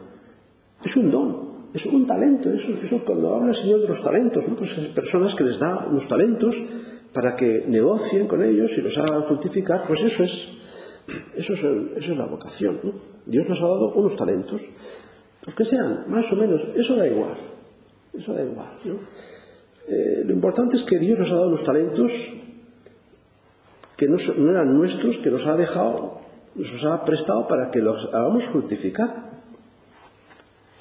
Es 0.83 0.95
un 0.95 1.09
don, 1.09 1.69
es 1.73 1.85
un 1.87 2.05
talento. 2.05 2.49
Eso, 2.51 2.73
eso 2.81 3.03
cuando 3.03 3.33
habla 3.33 3.49
el 3.49 3.55
Señor 3.55 3.81
de 3.81 3.87
los 3.87 4.03
talentos, 4.03 4.47
¿no? 4.47 4.55
pues 4.55 4.73
esas 4.73 4.89
personas 4.89 5.35
que 5.35 5.43
les 5.43 5.57
da 5.57 5.87
unos 5.89 6.07
talentos 6.07 6.63
para 7.17 7.35
que 7.35 7.65
negocien 7.65 8.27
con 8.27 8.43
ellos 8.43 8.77
y 8.77 8.81
los 8.81 8.95
hagan 8.99 9.23
fructificar, 9.23 9.87
pues 9.87 10.03
eso 10.03 10.21
es, 10.21 10.49
eso 11.33 11.53
es, 11.53 11.63
el, 11.63 11.93
eso 11.97 12.11
es 12.11 12.17
la 12.19 12.27
vocación. 12.27 12.79
¿no? 12.83 12.93
Dios 13.25 13.49
nos 13.49 13.59
ha 13.63 13.65
dado 13.65 13.91
unos 13.93 14.15
talentos, 14.15 14.61
los 15.43 15.55
que 15.55 15.65
sean, 15.65 16.05
más 16.09 16.31
o 16.31 16.35
menos, 16.35 16.67
eso 16.75 16.95
da 16.95 17.07
igual, 17.07 17.35
eso 18.13 18.33
da 18.33 18.43
igual. 18.43 18.71
¿no? 18.83 18.99
Eh, 19.87 20.21
lo 20.25 20.31
importante 20.31 20.75
es 20.75 20.83
que 20.83 20.99
Dios 20.99 21.17
nos 21.17 21.31
ha 21.31 21.37
dado 21.37 21.47
unos 21.47 21.63
talentos 21.63 22.33
que 23.95 24.07
no, 24.07 24.17
no 24.37 24.51
eran 24.51 24.77
nuestros, 24.77 25.17
que 25.17 25.31
nos 25.31 25.47
ha 25.47 25.57
dejado, 25.57 26.21
nos 26.53 26.85
ha 26.85 27.03
prestado 27.03 27.47
para 27.47 27.71
que 27.71 27.79
los 27.79 28.13
hagamos 28.13 28.45
fructificar. 28.45 29.41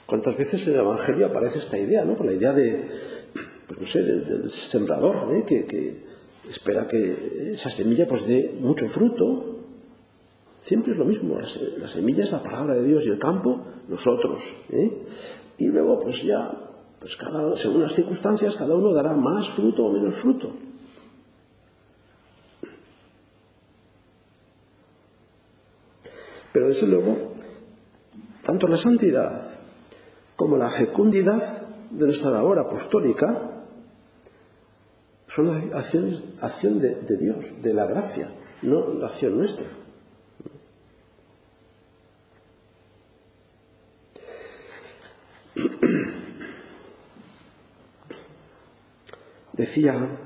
¿Cuántas 0.04 0.36
veces 0.36 0.66
en 0.66 0.74
el 0.74 0.80
Evangelio 0.80 1.24
aparece 1.28 1.60
esta 1.60 1.78
idea, 1.78 2.04
¿no? 2.04 2.14
Por 2.14 2.26
la 2.26 2.34
idea 2.34 2.52
de, 2.52 2.86
pues 3.66 3.80
no 3.80 3.86
sé, 3.86 4.02
del, 4.02 4.26
del 4.26 4.50
sembrador, 4.50 5.34
¿eh? 5.34 5.42
que, 5.46 5.64
que, 5.64 6.15
espera 6.48 6.86
que 6.86 7.52
esa 7.52 7.68
semilla 7.68 8.06
pues 8.06 8.26
dé 8.26 8.54
mucho 8.60 8.88
fruto. 8.88 9.54
Siempre 10.60 10.92
es 10.92 10.98
lo 10.98 11.04
mismo, 11.04 11.38
la, 11.38 11.86
semilla 11.86 12.24
es 12.24 12.32
la 12.32 12.42
palabra 12.42 12.74
de 12.74 12.84
Dios 12.84 13.04
y 13.06 13.08
el 13.08 13.18
campo, 13.18 13.60
nosotros. 13.88 14.56
¿eh? 14.70 15.02
Y 15.58 15.68
luego, 15.68 15.98
pues 16.00 16.22
ya, 16.22 16.50
pues 16.98 17.16
cada, 17.16 17.56
según 17.56 17.82
las 17.82 17.94
circunstancias, 17.94 18.56
cada 18.56 18.74
uno 18.74 18.92
dará 18.92 19.12
más 19.12 19.48
fruto 19.48 19.84
o 19.86 19.92
menos 19.92 20.14
fruto. 20.16 20.56
Pero 26.52 26.68
desde 26.68 26.86
luego, 26.86 27.32
tanto 28.42 28.66
la 28.66 28.76
santidad 28.76 29.50
como 30.36 30.56
la 30.56 30.70
fecundidad 30.70 31.42
de 31.90 32.06
nuestra 32.06 32.30
labor 32.30 32.58
apostólica 32.58 33.55
son 35.26 35.48
acciones, 35.72 36.24
acción 36.40 36.78
de, 36.78 36.94
de 36.94 37.16
Dios, 37.16 37.60
de 37.60 37.74
la 37.74 37.86
gracia, 37.86 38.32
no 38.62 38.94
la 38.94 39.06
acción 39.06 39.36
nuestra. 39.36 39.66
Decía 49.52 50.18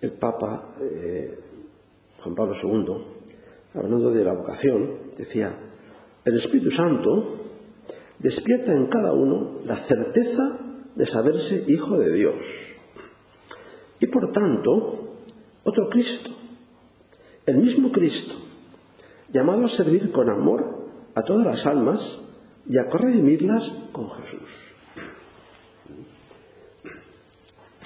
el 0.00 0.12
Papa 0.12 0.74
eh, 0.80 1.38
Juan 2.20 2.34
Pablo 2.34 2.54
II, 2.54 3.04
hablando 3.74 4.10
de 4.10 4.24
la 4.24 4.34
vocación, 4.34 5.12
decía, 5.16 5.56
el 6.24 6.36
Espíritu 6.36 6.70
Santo 6.70 7.38
despierta 8.18 8.72
en 8.72 8.86
cada 8.86 9.12
uno 9.12 9.60
la 9.64 9.76
certeza 9.76 10.58
de 10.94 11.06
saberse 11.06 11.64
hijo 11.66 11.98
de 11.98 12.12
Dios. 12.12 12.71
Y 14.02 14.08
por 14.08 14.32
tanto, 14.32 15.14
otro 15.62 15.88
Cristo, 15.88 16.32
el 17.46 17.58
mismo 17.58 17.92
Cristo, 17.92 18.34
llamado 19.30 19.64
a 19.64 19.68
servir 19.68 20.10
con 20.10 20.28
amor 20.28 20.88
a 21.14 21.22
todas 21.22 21.46
las 21.46 21.66
almas 21.66 22.20
y 22.66 22.78
a 22.78 22.88
corredimirlas 22.88 23.76
con 23.92 24.10
Jesús. 24.10 24.72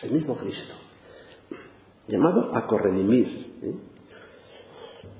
El 0.04 0.12
mismo 0.12 0.38
Cristo, 0.38 0.74
llamado 2.08 2.50
a 2.54 2.66
corredimir. 2.66 3.58
¿eh? 3.62 3.74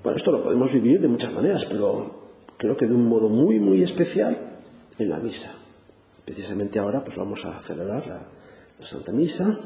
Bueno, 0.02 0.16
esto 0.16 0.32
lo 0.32 0.42
podemos 0.42 0.72
vivir 0.72 0.98
de 0.98 1.08
muchas 1.08 1.34
maneras, 1.34 1.66
pero 1.66 2.30
creo 2.56 2.74
que 2.74 2.86
de 2.86 2.94
un 2.94 3.06
modo 3.06 3.28
muy, 3.28 3.60
muy 3.60 3.82
especial 3.82 4.60
en 4.98 5.10
la 5.10 5.18
misa. 5.18 5.52
Precisamente 6.24 6.78
ahora 6.78 7.04
pues 7.04 7.18
vamos 7.18 7.44
a 7.44 7.62
celebrar 7.62 8.06
la, 8.06 8.28
Santa 8.80 9.12
Misa. 9.12 9.58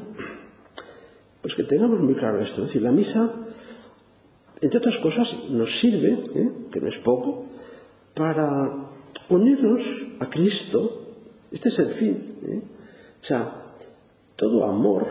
Pues 1.41 1.55
que 1.55 1.63
tengamos 1.63 2.01
muy 2.01 2.15
claro 2.15 2.39
esto. 2.39 2.61
Es 2.61 2.69
decir, 2.69 2.81
la 2.81 2.91
misa, 2.91 3.33
entre 4.61 4.77
otras 4.77 4.97
cosas, 4.97 5.39
nos 5.49 5.79
sirve, 5.79 6.23
¿eh? 6.35 6.51
que 6.71 6.79
no 6.79 6.87
es 6.87 6.99
poco, 6.99 7.45
para 8.13 8.89
unirnos 9.29 10.07
a 10.19 10.29
Cristo 10.29 10.97
Este 11.51 11.69
es 11.69 11.79
el 11.79 11.89
fin. 11.89 12.37
¿eh? 12.43 12.61
O 13.21 13.23
sea, 13.23 13.75
todo 14.35 14.65
amor 14.65 15.05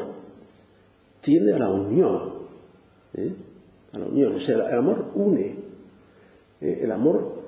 tiende 1.21 1.53
a 1.55 1.59
la 1.59 1.69
unión. 1.69 2.33
¿eh? 3.15 3.35
A 3.93 3.99
la 3.99 4.07
unión. 4.07 4.35
O 4.35 4.41
sea, 4.41 4.67
el 4.69 4.79
amor 4.79 5.11
une. 5.15 5.71
El 6.61 6.91
amor 6.93 7.41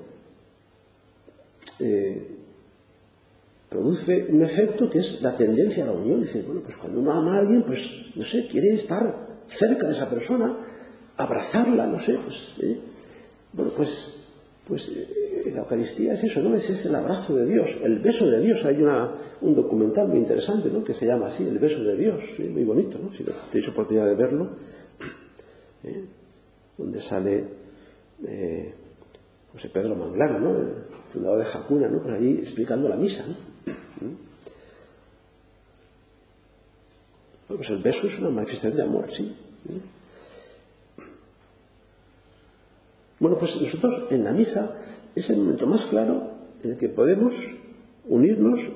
produce 3.73 4.27
un 4.29 4.41
efecto 4.43 4.87
que 4.87 4.99
es 4.99 5.21
la 5.21 5.35
tendencia 5.35 5.83
a 5.83 5.87
la 5.87 5.93
unión. 5.93 6.21
Dice, 6.21 6.43
bueno, 6.43 6.61
pues 6.61 6.77
cuando 6.77 6.99
uno 6.99 7.11
ama 7.11 7.37
a 7.37 7.39
alguien, 7.39 7.63
pues, 7.63 7.89
no 8.15 8.23
sé, 8.23 8.45
quiere 8.47 8.71
estar 8.73 9.41
cerca 9.47 9.87
de 9.87 9.93
esa 9.93 10.09
persona, 10.09 10.55
abrazarla, 11.17 11.87
no 11.87 11.97
sé, 11.97 12.19
pues, 12.23 12.55
bueno, 13.51 13.71
pues, 13.75 14.13
pues 14.67 14.91
la 15.51 15.61
Eucaristía 15.61 16.13
es 16.13 16.23
eso, 16.23 16.41
¿no? 16.41 16.55
Es, 16.55 16.85
el 16.85 16.95
abrazo 16.95 17.35
de 17.35 17.47
Dios, 17.47 17.67
el 17.81 17.99
beso 17.99 18.29
de 18.29 18.39
Dios. 18.41 18.63
Hay 18.63 18.77
un 19.41 19.55
documental 19.55 20.07
muy 20.07 20.19
interesante, 20.19 20.69
¿no? 20.69 20.83
Que 20.83 20.93
se 20.93 21.07
llama 21.07 21.27
así, 21.29 21.43
el 21.43 21.57
beso 21.57 21.83
de 21.83 21.97
Dios, 21.97 22.21
muy 22.37 22.63
bonito, 22.63 22.99
¿no? 22.99 23.11
Si 23.11 23.25
tenéis 23.51 23.69
oportunidad 23.69 24.05
de 24.05 24.15
verlo, 24.15 24.49
¿eh? 25.83 26.05
donde 26.77 27.01
sale 27.01 27.43
eh, 28.25 28.73
José 29.51 29.69
Pedro 29.69 29.95
Manglano, 29.95 30.39
¿no? 30.39 30.57
El 30.59 30.69
fundador 31.11 31.39
de 31.39 31.45
Jacuna, 31.45 31.87
¿no? 31.87 32.01
Por 32.01 32.11
allí 32.11 32.37
explicando 32.37 32.87
la 32.87 32.97
misa, 32.97 33.25
¿no? 33.27 33.52
Bueno, 37.47 37.57
pues 37.57 37.69
el 37.69 37.79
beso 37.79 38.07
es 38.07 38.19
una 38.19 38.29
manifestación 38.29 38.75
de 38.75 38.83
amor, 38.83 39.11
sí. 39.11 39.35
Bueno, 43.19 43.37
pues 43.37 43.59
nosotros 43.59 44.03
en 44.09 44.23
la 44.23 44.31
misa 44.31 44.75
es 45.15 45.29
el 45.29 45.37
momento 45.37 45.65
más 45.65 45.85
claro 45.85 46.31
en 46.63 46.71
el 46.71 46.77
que 46.77 46.89
podemos 46.89 47.35
unirnos 48.05 48.71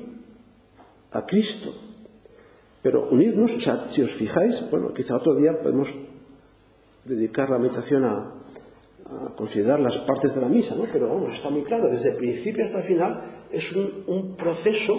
a 1.12 1.26
Cristo. 1.26 1.74
Pero 2.82 3.10
unirnos, 3.10 3.56
o 3.56 3.60
sea, 3.60 3.90
si 3.90 4.02
os 4.02 4.12
fijáis, 4.12 4.64
bueno, 4.70 4.94
quizá 4.94 5.18
otro 5.18 5.36
día 5.36 5.60
podemos 5.62 5.94
dedicar 7.04 7.50
la 7.50 7.60
meditación 7.60 8.06
a, 8.06 8.34
a 9.06 9.36
considerar 9.36 9.80
las 9.80 9.98
partes 10.00 10.36
de 10.36 10.42
la 10.42 10.50
misa, 10.50 10.76
¿no? 10.76 10.86
Pero 10.92 11.08
vamos, 11.08 11.34
está 11.34 11.50
muy 11.50 11.64
claro, 11.64 11.90
desde 11.90 12.12
el 12.12 12.16
principio 12.16 12.64
hasta 12.64 12.80
el 12.80 12.84
final 12.84 13.22
es 13.52 13.72
un, 13.72 14.04
un 14.08 14.36
proceso, 14.36 14.94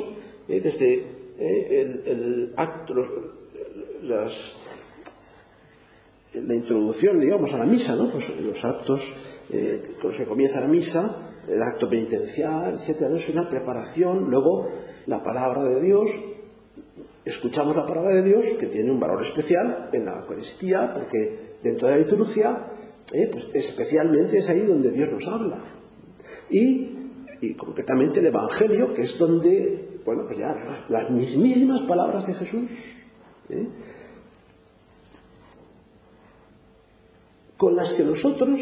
eh, 0.49 0.61
desde 0.61 0.95
eh, 1.39 1.81
el, 1.81 2.03
el 2.07 2.55
acto, 2.57 2.95
los, 2.95 3.09
las, 4.09 4.57
la 6.35 6.55
introducción, 6.55 7.21
digamos, 7.21 7.53
a 7.53 7.59
la 7.59 7.67
misa, 7.67 7.95
¿no? 7.95 8.11
Pues 8.11 8.31
los 8.37 8.65
actos 8.65 9.15
eh, 9.51 9.83
con 10.01 10.11
los 10.11 10.29
comienza 10.29 10.61
la 10.61 10.69
misa, 10.69 11.17
el 11.49 11.63
acto 11.63 11.89
penitencial, 11.89 12.75
etcétera, 12.75 13.15
es 13.17 13.29
una 13.29 13.49
preparación, 13.49 14.31
luego 14.31 14.69
la 15.07 15.23
palabra 15.23 15.63
de 15.65 15.81
Dios, 15.81 16.11
escuchamos 17.25 17.77
la 17.77 17.87
palabra 17.87 18.15
de 18.15 18.23
Dios, 18.23 18.45
que 18.59 18.67
tiene 18.67 18.91
un 18.91 19.01
valor 19.01 19.23
especial 19.23 19.89
en 19.93 20.05
la 20.05 20.21
Eucaristía, 20.21 20.93
porque 20.95 21.57
dentro 21.63 21.89
de 21.89 21.95
la 21.95 22.01
liturgia, 22.01 22.67
eh, 23.13 23.29
pues 23.31 23.49
especialmente 23.55 24.39
es 24.39 24.49
ahí 24.49 24.61
donde 24.61 24.91
Dios 24.91 25.11
nos 25.13 25.27
habla. 25.29 25.63
Y, 26.51 26.95
concretamente 27.57 28.19
el 28.19 28.27
Evangelio, 28.27 28.93
que 28.93 29.03
es 29.03 29.17
donde, 29.17 30.01
bueno, 30.05 30.25
pues 30.27 30.39
ya 30.39 30.55
las 30.89 31.09
mismísimas 31.11 31.83
palabras 31.83 32.27
de 32.27 32.35
Jesús, 32.35 32.97
¿eh? 33.49 33.69
Con 37.59 37.77
las 37.77 37.93
que 37.93 38.05
nosotros 38.05 38.61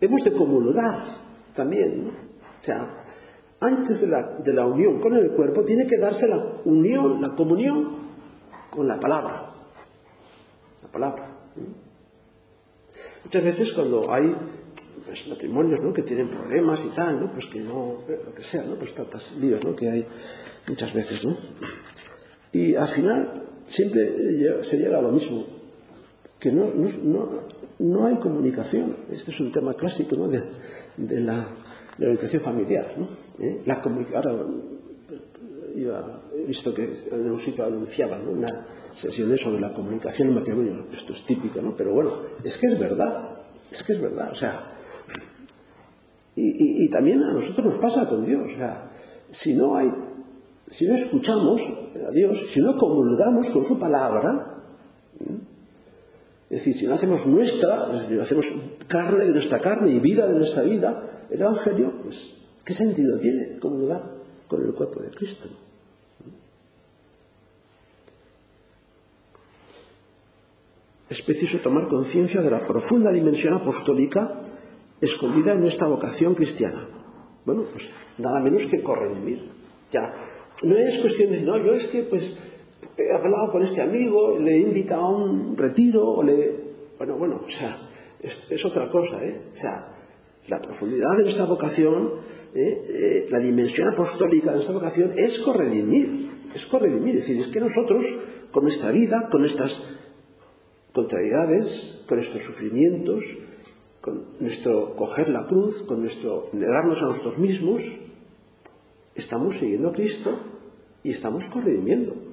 hemos 0.00 0.24
de 0.24 0.32
comulgar 0.32 1.04
también. 1.54 2.04
¿no? 2.04 2.10
O 2.10 2.62
sea, 2.62 3.04
antes 3.60 4.00
de 4.00 4.52
la, 4.54 4.66
unión 4.66 5.00
con 5.00 5.14
el 5.14 5.32
cuerpo 5.32 5.64
tiene 5.64 5.86
que 5.86 5.98
darse 5.98 6.28
la 6.28 6.60
unión, 6.64 7.20
la 7.20 7.34
comunión 7.34 7.96
con 8.70 8.86
la 8.86 8.98
palabra. 8.98 9.52
La 10.82 10.88
palabra. 10.90 11.36
Muchas 13.24 13.44
veces 13.44 13.72
cuando 13.72 14.10
hay 14.10 14.34
pues, 15.04 15.26
matrimonios 15.26 15.80
¿no? 15.80 15.92
que 15.92 16.02
tienen 16.02 16.30
problemas 16.30 16.84
y 16.84 16.88
tal, 16.90 17.20
¿no? 17.20 17.32
pues 17.32 17.46
que 17.46 17.60
no, 17.60 17.98
lo 18.08 18.34
que 18.34 18.42
sea, 18.42 18.62
¿no? 18.62 18.76
pues 18.76 18.94
tantas 18.94 19.32
líos 19.32 19.62
¿no? 19.64 19.74
que 19.74 19.90
hay 19.90 20.06
muchas 20.68 20.94
veces. 20.94 21.24
¿no? 21.24 21.36
Y 22.52 22.76
al 22.76 22.88
final 22.88 23.48
siempre 23.66 24.62
se 24.62 24.78
llega 24.78 24.98
a 24.98 25.02
lo 25.02 25.10
mismo, 25.10 25.46
que 26.38 26.52
no 26.52 26.70
hay 28.06 28.16
comunicación. 28.16 28.96
Este 29.10 29.30
es 29.30 29.40
un 29.40 29.50
tema 29.50 29.74
clásico 29.74 30.16
de, 30.28 31.20
la, 31.20 31.46
educación 31.98 32.42
familiar. 32.42 32.86
¿no? 32.96 33.08
¿Eh? 33.38 33.62
La 33.66 33.80
Ahora 33.80 34.36
he 36.36 36.46
visto 36.46 36.74
que 36.74 36.92
en 37.10 37.30
un 37.30 37.38
sitio 37.38 37.64
anunciaban 37.64 38.28
una 38.28 38.66
sesión 38.94 39.36
sobre 39.38 39.60
la 39.60 39.72
comunicación 39.72 40.28
en 40.28 40.34
matrimonio. 40.34 40.86
Esto 40.92 41.12
es 41.12 41.24
típico, 41.24 41.60
¿no? 41.60 41.76
Pero 41.76 41.94
bueno, 41.94 42.12
es 42.44 42.58
que 42.58 42.66
es 42.66 42.78
verdad. 42.78 43.38
Es 43.70 43.82
que 43.82 43.92
es 43.92 44.00
verdad. 44.00 44.30
O 44.30 44.34
sea, 44.34 44.72
y, 46.36 46.88
también 46.90 47.22
a 47.22 47.32
nosotros 47.32 47.66
nos 47.66 47.78
pasa 47.78 48.08
con 48.08 48.24
Dios. 48.24 48.52
O 48.52 48.56
sea, 48.56 48.90
si 49.30 49.54
no 49.54 49.76
hay, 49.76 49.92
si 50.66 50.86
no 50.86 50.94
escuchamos 50.94 51.62
a 52.06 52.10
Dios, 52.10 52.46
si 52.48 52.60
no 52.60 52.76
comulgamos 52.76 53.50
con 53.50 53.64
su 53.64 53.78
palabra, 53.78 54.49
Es 56.50 56.58
decir, 56.58 56.76
si 56.76 56.86
no 56.88 56.94
hacemos 56.94 57.26
nuestra, 57.26 57.88
si 58.04 58.12
no 58.12 58.22
hacemos 58.22 58.52
carne 58.88 59.24
de 59.24 59.32
nuestra 59.32 59.60
carne 59.60 59.88
y 59.92 60.00
vida 60.00 60.26
de 60.26 60.34
nuestra 60.34 60.64
vida, 60.64 61.22
el 61.30 61.40
Evangelio, 61.40 61.94
pues, 62.02 62.34
¿qué 62.64 62.74
sentido 62.74 63.20
tiene 63.20 63.56
comulgar 63.60 64.02
con 64.48 64.60
el 64.66 64.74
cuerpo 64.74 65.00
de 65.00 65.10
Cristo? 65.10 65.48
Es 71.08 71.22
preciso 71.22 71.58
tomar 71.58 71.86
conciencia 71.86 72.40
de 72.40 72.50
la 72.50 72.60
profunda 72.60 73.12
dimensión 73.12 73.54
apostólica 73.54 74.42
escondida 75.00 75.52
en 75.52 75.64
esta 75.64 75.86
vocación 75.86 76.34
cristiana. 76.34 76.88
Bueno, 77.44 77.66
pues 77.70 77.90
nada 78.18 78.40
menos 78.40 78.66
que 78.66 78.82
corredimir. 78.82 79.50
Ya, 79.90 80.14
no 80.64 80.76
es 80.76 80.98
cuestión 80.98 81.30
de, 81.30 81.42
no, 81.42 81.58
yo 81.58 81.74
es 81.74 81.86
que 81.86 82.02
pues 82.02 82.59
he 83.08 83.12
hablado 83.12 83.50
con 83.50 83.62
este 83.62 83.80
amigo, 83.80 84.38
le 84.38 84.52
he 84.52 84.60
invitado 84.60 85.02
a 85.02 85.08
un 85.08 85.56
retiro, 85.56 86.08
o 86.08 86.22
le... 86.22 86.70
Bueno, 86.98 87.16
bueno, 87.16 87.40
o 87.44 87.48
sea, 87.48 87.90
es, 88.20 88.64
otra 88.64 88.90
cosa, 88.90 89.24
¿eh? 89.24 89.42
O 89.52 89.54
sea, 89.54 89.96
la 90.48 90.60
profundidad 90.60 91.16
de 91.16 91.22
nuestra 91.22 91.46
vocación, 91.46 92.14
¿eh? 92.54 92.82
Eh, 92.88 93.26
la 93.30 93.38
dimensión 93.38 93.88
apostólica 93.88 94.50
de 94.50 94.56
nuestra 94.56 94.74
vocación 94.74 95.12
es 95.16 95.38
corredimir, 95.38 96.30
es 96.54 96.66
corredimir, 96.66 97.16
es 97.16 97.22
decir, 97.22 97.38
es 97.40 97.48
que 97.48 97.60
nosotros, 97.60 98.04
con 98.50 98.64
nuestra 98.64 98.90
vida, 98.90 99.28
con 99.30 99.44
estas 99.44 99.82
contrariedades, 100.92 102.02
con 102.06 102.18
estos 102.18 102.42
sufrimientos, 102.42 103.24
con 104.00 104.24
nuestro 104.40 104.96
coger 104.96 105.28
la 105.28 105.46
cruz, 105.46 105.82
con 105.82 106.00
nuestro 106.00 106.48
negarnos 106.52 107.02
a 107.02 107.06
nosotros 107.06 107.38
mismos, 107.38 107.82
estamos 109.14 109.58
siguiendo 109.58 109.88
a 109.88 109.92
Cristo 109.92 110.38
y 111.02 111.10
estamos 111.10 111.44
corredimiendo. 111.46 112.29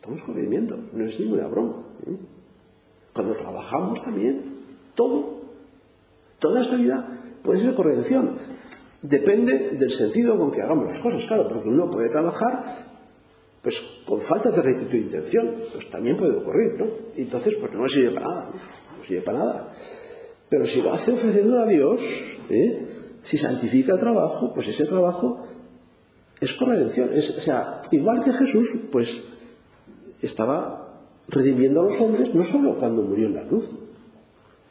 Estamos 0.00 0.22
conviviendo, 0.22 0.78
no 0.94 1.04
es 1.04 1.20
ninguna 1.20 1.46
broma. 1.46 1.76
¿eh? 2.06 2.16
Cuando 3.12 3.34
trabajamos 3.34 4.00
también, 4.00 4.42
todo, 4.94 5.42
toda 6.38 6.62
esta 6.62 6.76
vida 6.76 7.06
puede 7.42 7.60
ser 7.60 7.74
corrección. 7.74 8.34
Depende 9.02 9.76
del 9.78 9.90
sentido 9.90 10.38
con 10.38 10.52
que 10.52 10.62
hagamos 10.62 10.86
las 10.86 11.00
cosas, 11.00 11.26
claro, 11.26 11.46
porque 11.46 11.68
uno 11.68 11.90
puede 11.90 12.08
trabajar 12.08 12.64
pues 13.60 13.84
con 14.06 14.22
falta 14.22 14.50
de 14.50 14.62
rectitud 14.62 14.92
de 14.92 14.98
intención, 15.00 15.56
pues 15.70 15.90
también 15.90 16.16
puede 16.16 16.38
ocurrir, 16.38 16.78
¿no? 16.78 16.86
Y 17.14 17.22
entonces, 17.22 17.56
pues 17.56 17.70
no 17.74 17.86
sirve 17.86 18.12
para 18.12 18.26
nada, 18.26 18.50
no, 18.54 18.96
no 18.96 19.04
sirve 19.04 19.20
para 19.20 19.38
nada. 19.38 19.74
Pero 20.48 20.66
si 20.66 20.80
lo 20.80 20.94
hace 20.94 21.12
ofreciendo 21.12 21.58
a 21.58 21.66
Dios, 21.66 22.38
¿eh? 22.48 22.86
si 23.20 23.36
santifica 23.36 23.92
el 23.92 24.00
trabajo, 24.00 24.54
pues 24.54 24.66
ese 24.68 24.86
trabajo 24.86 25.44
es 26.40 26.54
corrección. 26.54 27.10
Es, 27.12 27.28
o 27.36 27.40
sea, 27.42 27.82
igual 27.90 28.24
que 28.24 28.32
Jesús, 28.32 28.70
pues 28.90 29.24
estaba 30.26 31.02
redimiendo 31.28 31.80
a 31.80 31.84
los 31.84 32.00
hombres 32.00 32.34
no 32.34 32.42
solo 32.42 32.76
cuando 32.76 33.02
murió 33.02 33.26
en 33.26 33.34
la 33.34 33.46
cruz, 33.46 33.72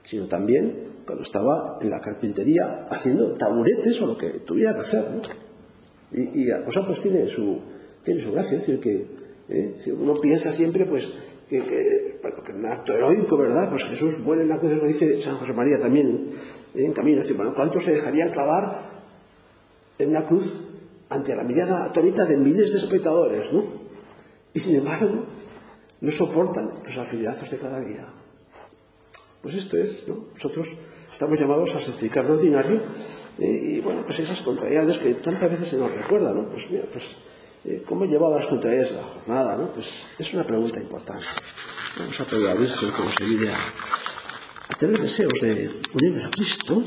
sino 0.03 0.27
también 0.27 0.89
cuando 1.05 1.23
estaba 1.23 1.79
en 1.81 1.89
la 1.89 1.99
carpintería 2.01 2.85
haciendo 2.89 3.33
taburetes 3.33 4.01
o 4.01 4.07
lo 4.07 4.17
que 4.17 4.29
tuviera 4.39 4.73
que 4.73 4.79
hacer. 4.81 5.05
Y, 6.11 6.43
y 6.43 6.63
cosa 6.65 6.85
pues 6.85 7.01
tiene 7.01 7.27
su, 7.27 7.59
tiene 8.03 8.19
su 8.19 8.31
gracia, 8.31 8.57
es 8.57 8.65
decir, 8.65 8.79
que 8.79 9.07
eh, 9.49 9.93
uno 9.97 10.15
piensa 10.15 10.53
siempre 10.53 10.85
pues 10.85 11.11
que, 11.49 11.61
que, 11.61 12.19
que 12.45 12.53
un 12.53 12.65
acto 12.65 12.93
heroico, 12.93 13.37
¿verdad? 13.37 13.69
Pues 13.69 13.85
Jesús 13.85 14.19
muere 14.19 14.43
en 14.43 14.49
la 14.49 14.59
cruz, 14.59 14.73
lo 14.73 14.85
dice 14.85 15.19
San 15.21 15.37
José 15.37 15.53
María 15.53 15.79
también 15.79 16.29
eh, 16.75 16.85
en 16.85 16.93
camino. 16.93 17.19
Es 17.21 17.27
decir, 17.27 17.43
¿cuántos 17.55 17.83
se 17.83 17.93
dejarían 17.93 18.29
clavar 18.29 18.77
en 19.97 20.09
una 20.09 20.25
cruz 20.27 20.61
ante 21.09 21.35
la 21.35 21.43
mirada 21.43 21.85
atónita 21.85 22.25
de 22.25 22.37
miles 22.37 22.71
de 22.71 22.77
espectadores, 22.77 23.51
¿no? 23.51 23.63
Y 24.53 24.59
sin 24.59 24.75
embargo, 24.75 25.25
no 26.01 26.11
soportan 26.11 26.71
los 26.85 26.97
afiliados 26.97 27.49
de 27.49 27.57
cada 27.57 27.79
día. 27.79 28.07
Pues 29.41 29.55
esto 29.55 29.77
es, 29.77 30.07
¿no? 30.07 30.27
Nosotros 30.33 30.75
estamos 31.11 31.39
llamados 31.39 31.73
a 31.75 31.79
sacrificar 31.79 32.25
lo 32.25 32.33
ordinario 32.33 32.81
eh, 33.37 33.75
y, 33.77 33.81
bueno, 33.81 34.03
pues 34.05 34.19
esas 34.19 34.41
contrariedades 34.41 34.97
que 34.97 35.13
tantas 35.15 35.49
veces 35.49 35.69
se 35.69 35.77
nos 35.77 35.91
recuerdan, 35.91 36.35
¿no? 36.35 36.49
Pues 36.49 36.69
mira, 36.69 36.83
pues, 36.91 37.17
eh, 37.65 37.83
¿cómo 37.85 38.03
he 38.03 38.07
llevado 38.07 38.35
las 38.35 38.47
contrariedades 38.47 38.91
de 38.91 38.97
la 38.97 39.03
jornada, 39.03 39.57
no? 39.57 39.71
Pues 39.71 40.09
es 40.17 40.33
una 40.33 40.43
pregunta 40.43 40.81
importante. 40.81 41.25
Vamos 41.97 42.19
a 42.19 42.25
pedir 42.25 42.47
a 42.47 42.53
la 42.53 42.59
Virgen 42.59 42.91
que 42.91 43.01
nos 43.01 43.21
ayude 43.21 43.49
a, 43.49 43.57
a, 43.57 44.77
tener 44.77 44.99
deseos 44.99 45.39
de 45.41 45.71
unirnos 45.93 46.25
a 46.25 46.29
Cristo 46.29 46.83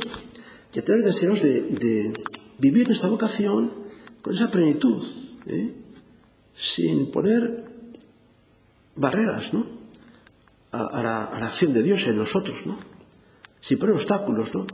y 0.74 0.78
a 0.78 0.84
tener 0.84 1.02
deseos 1.04 1.42
de, 1.42 1.62
de 1.62 2.12
vivir 2.58 2.86
nuestra 2.86 3.08
vocación 3.08 3.72
con 4.20 4.34
esa 4.34 4.50
plenitud, 4.50 5.04
¿eh? 5.46 5.74
sin 6.54 7.10
poner 7.10 7.64
barreras 8.96 9.52
¿no? 9.52 9.66
a, 10.72 10.86
a, 10.86 11.02
la, 11.02 11.24
a 11.24 11.40
la 11.40 11.46
acción 11.46 11.72
de 11.72 11.82
Dios 11.82 12.06
en 12.06 12.16
nosotros, 12.16 12.66
¿no? 12.66 12.78
sin 13.60 13.78
poner 13.78 13.94
obstáculos, 13.94 14.54
¿no? 14.54 14.66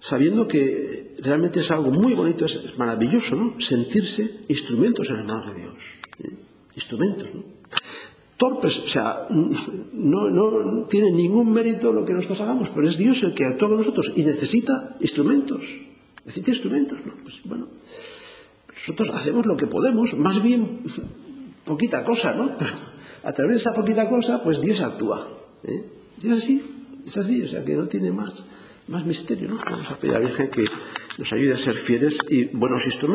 sabiendo 0.00 0.46
que 0.46 1.16
realmente 1.22 1.60
es 1.60 1.70
algo 1.70 1.90
muy 1.90 2.14
bonito, 2.14 2.44
es, 2.44 2.56
es 2.56 2.78
maravilloso 2.78 3.36
¿no? 3.36 3.60
sentirse 3.60 4.44
instrumentos 4.48 5.10
en 5.10 5.16
las 5.16 5.26
manos 5.26 5.54
de 5.54 5.60
Dios, 5.60 5.74
¿eh? 6.20 6.36
instrumentos. 6.74 7.34
¿no? 7.34 7.56
torpes, 8.36 8.78
o 8.80 8.86
sea, 8.86 9.26
no, 9.92 10.30
no 10.30 10.84
tiene 10.84 11.10
ningún 11.10 11.52
mérito 11.52 11.92
lo 11.92 12.04
que 12.04 12.12
nosotros 12.12 12.40
hagamos, 12.42 12.70
pero 12.70 12.86
es 12.86 12.96
Dios 12.96 13.22
el 13.22 13.34
que 13.34 13.44
actúa 13.44 13.68
con 13.68 13.78
nosotros 13.78 14.12
y 14.14 14.22
necesita 14.22 14.96
instrumentos, 15.00 15.62
necesita 16.24 16.50
instrumentos, 16.50 16.98
¿no? 17.04 17.14
Pues 17.22 17.40
bueno, 17.44 17.68
nosotros 18.76 19.10
hacemos 19.10 19.46
lo 19.46 19.56
que 19.56 19.66
podemos, 19.66 20.14
más 20.14 20.42
bien 20.42 20.82
poquita 21.64 22.04
cosa, 22.04 22.34
¿no? 22.34 22.56
Pero 22.56 22.72
a 23.24 23.32
través 23.32 23.56
de 23.56 23.60
esa 23.60 23.74
poquita 23.74 24.08
cosa, 24.08 24.42
pues 24.42 24.60
Dios 24.60 24.80
actúa. 24.82 25.28
¿eh? 25.64 25.84
Es 26.18 26.30
así, 26.30 26.62
es 27.04 27.18
así, 27.18 27.42
o 27.42 27.48
sea 27.48 27.64
que 27.64 27.74
no 27.74 27.86
tiene 27.86 28.12
más, 28.12 28.46
más 28.88 29.04
misterio, 29.04 29.48
¿no? 29.48 29.56
Vamos 29.56 29.90
a 29.90 29.98
pedir 29.98 30.14
a 30.14 30.20
la 30.20 30.26
Virgen 30.26 30.48
que 30.50 30.64
nos 31.18 31.32
ayude 31.32 31.54
a 31.54 31.56
ser 31.56 31.76
fieles 31.76 32.18
y 32.28 32.44
buenos 32.44 32.84
instrumentos. 32.86 33.14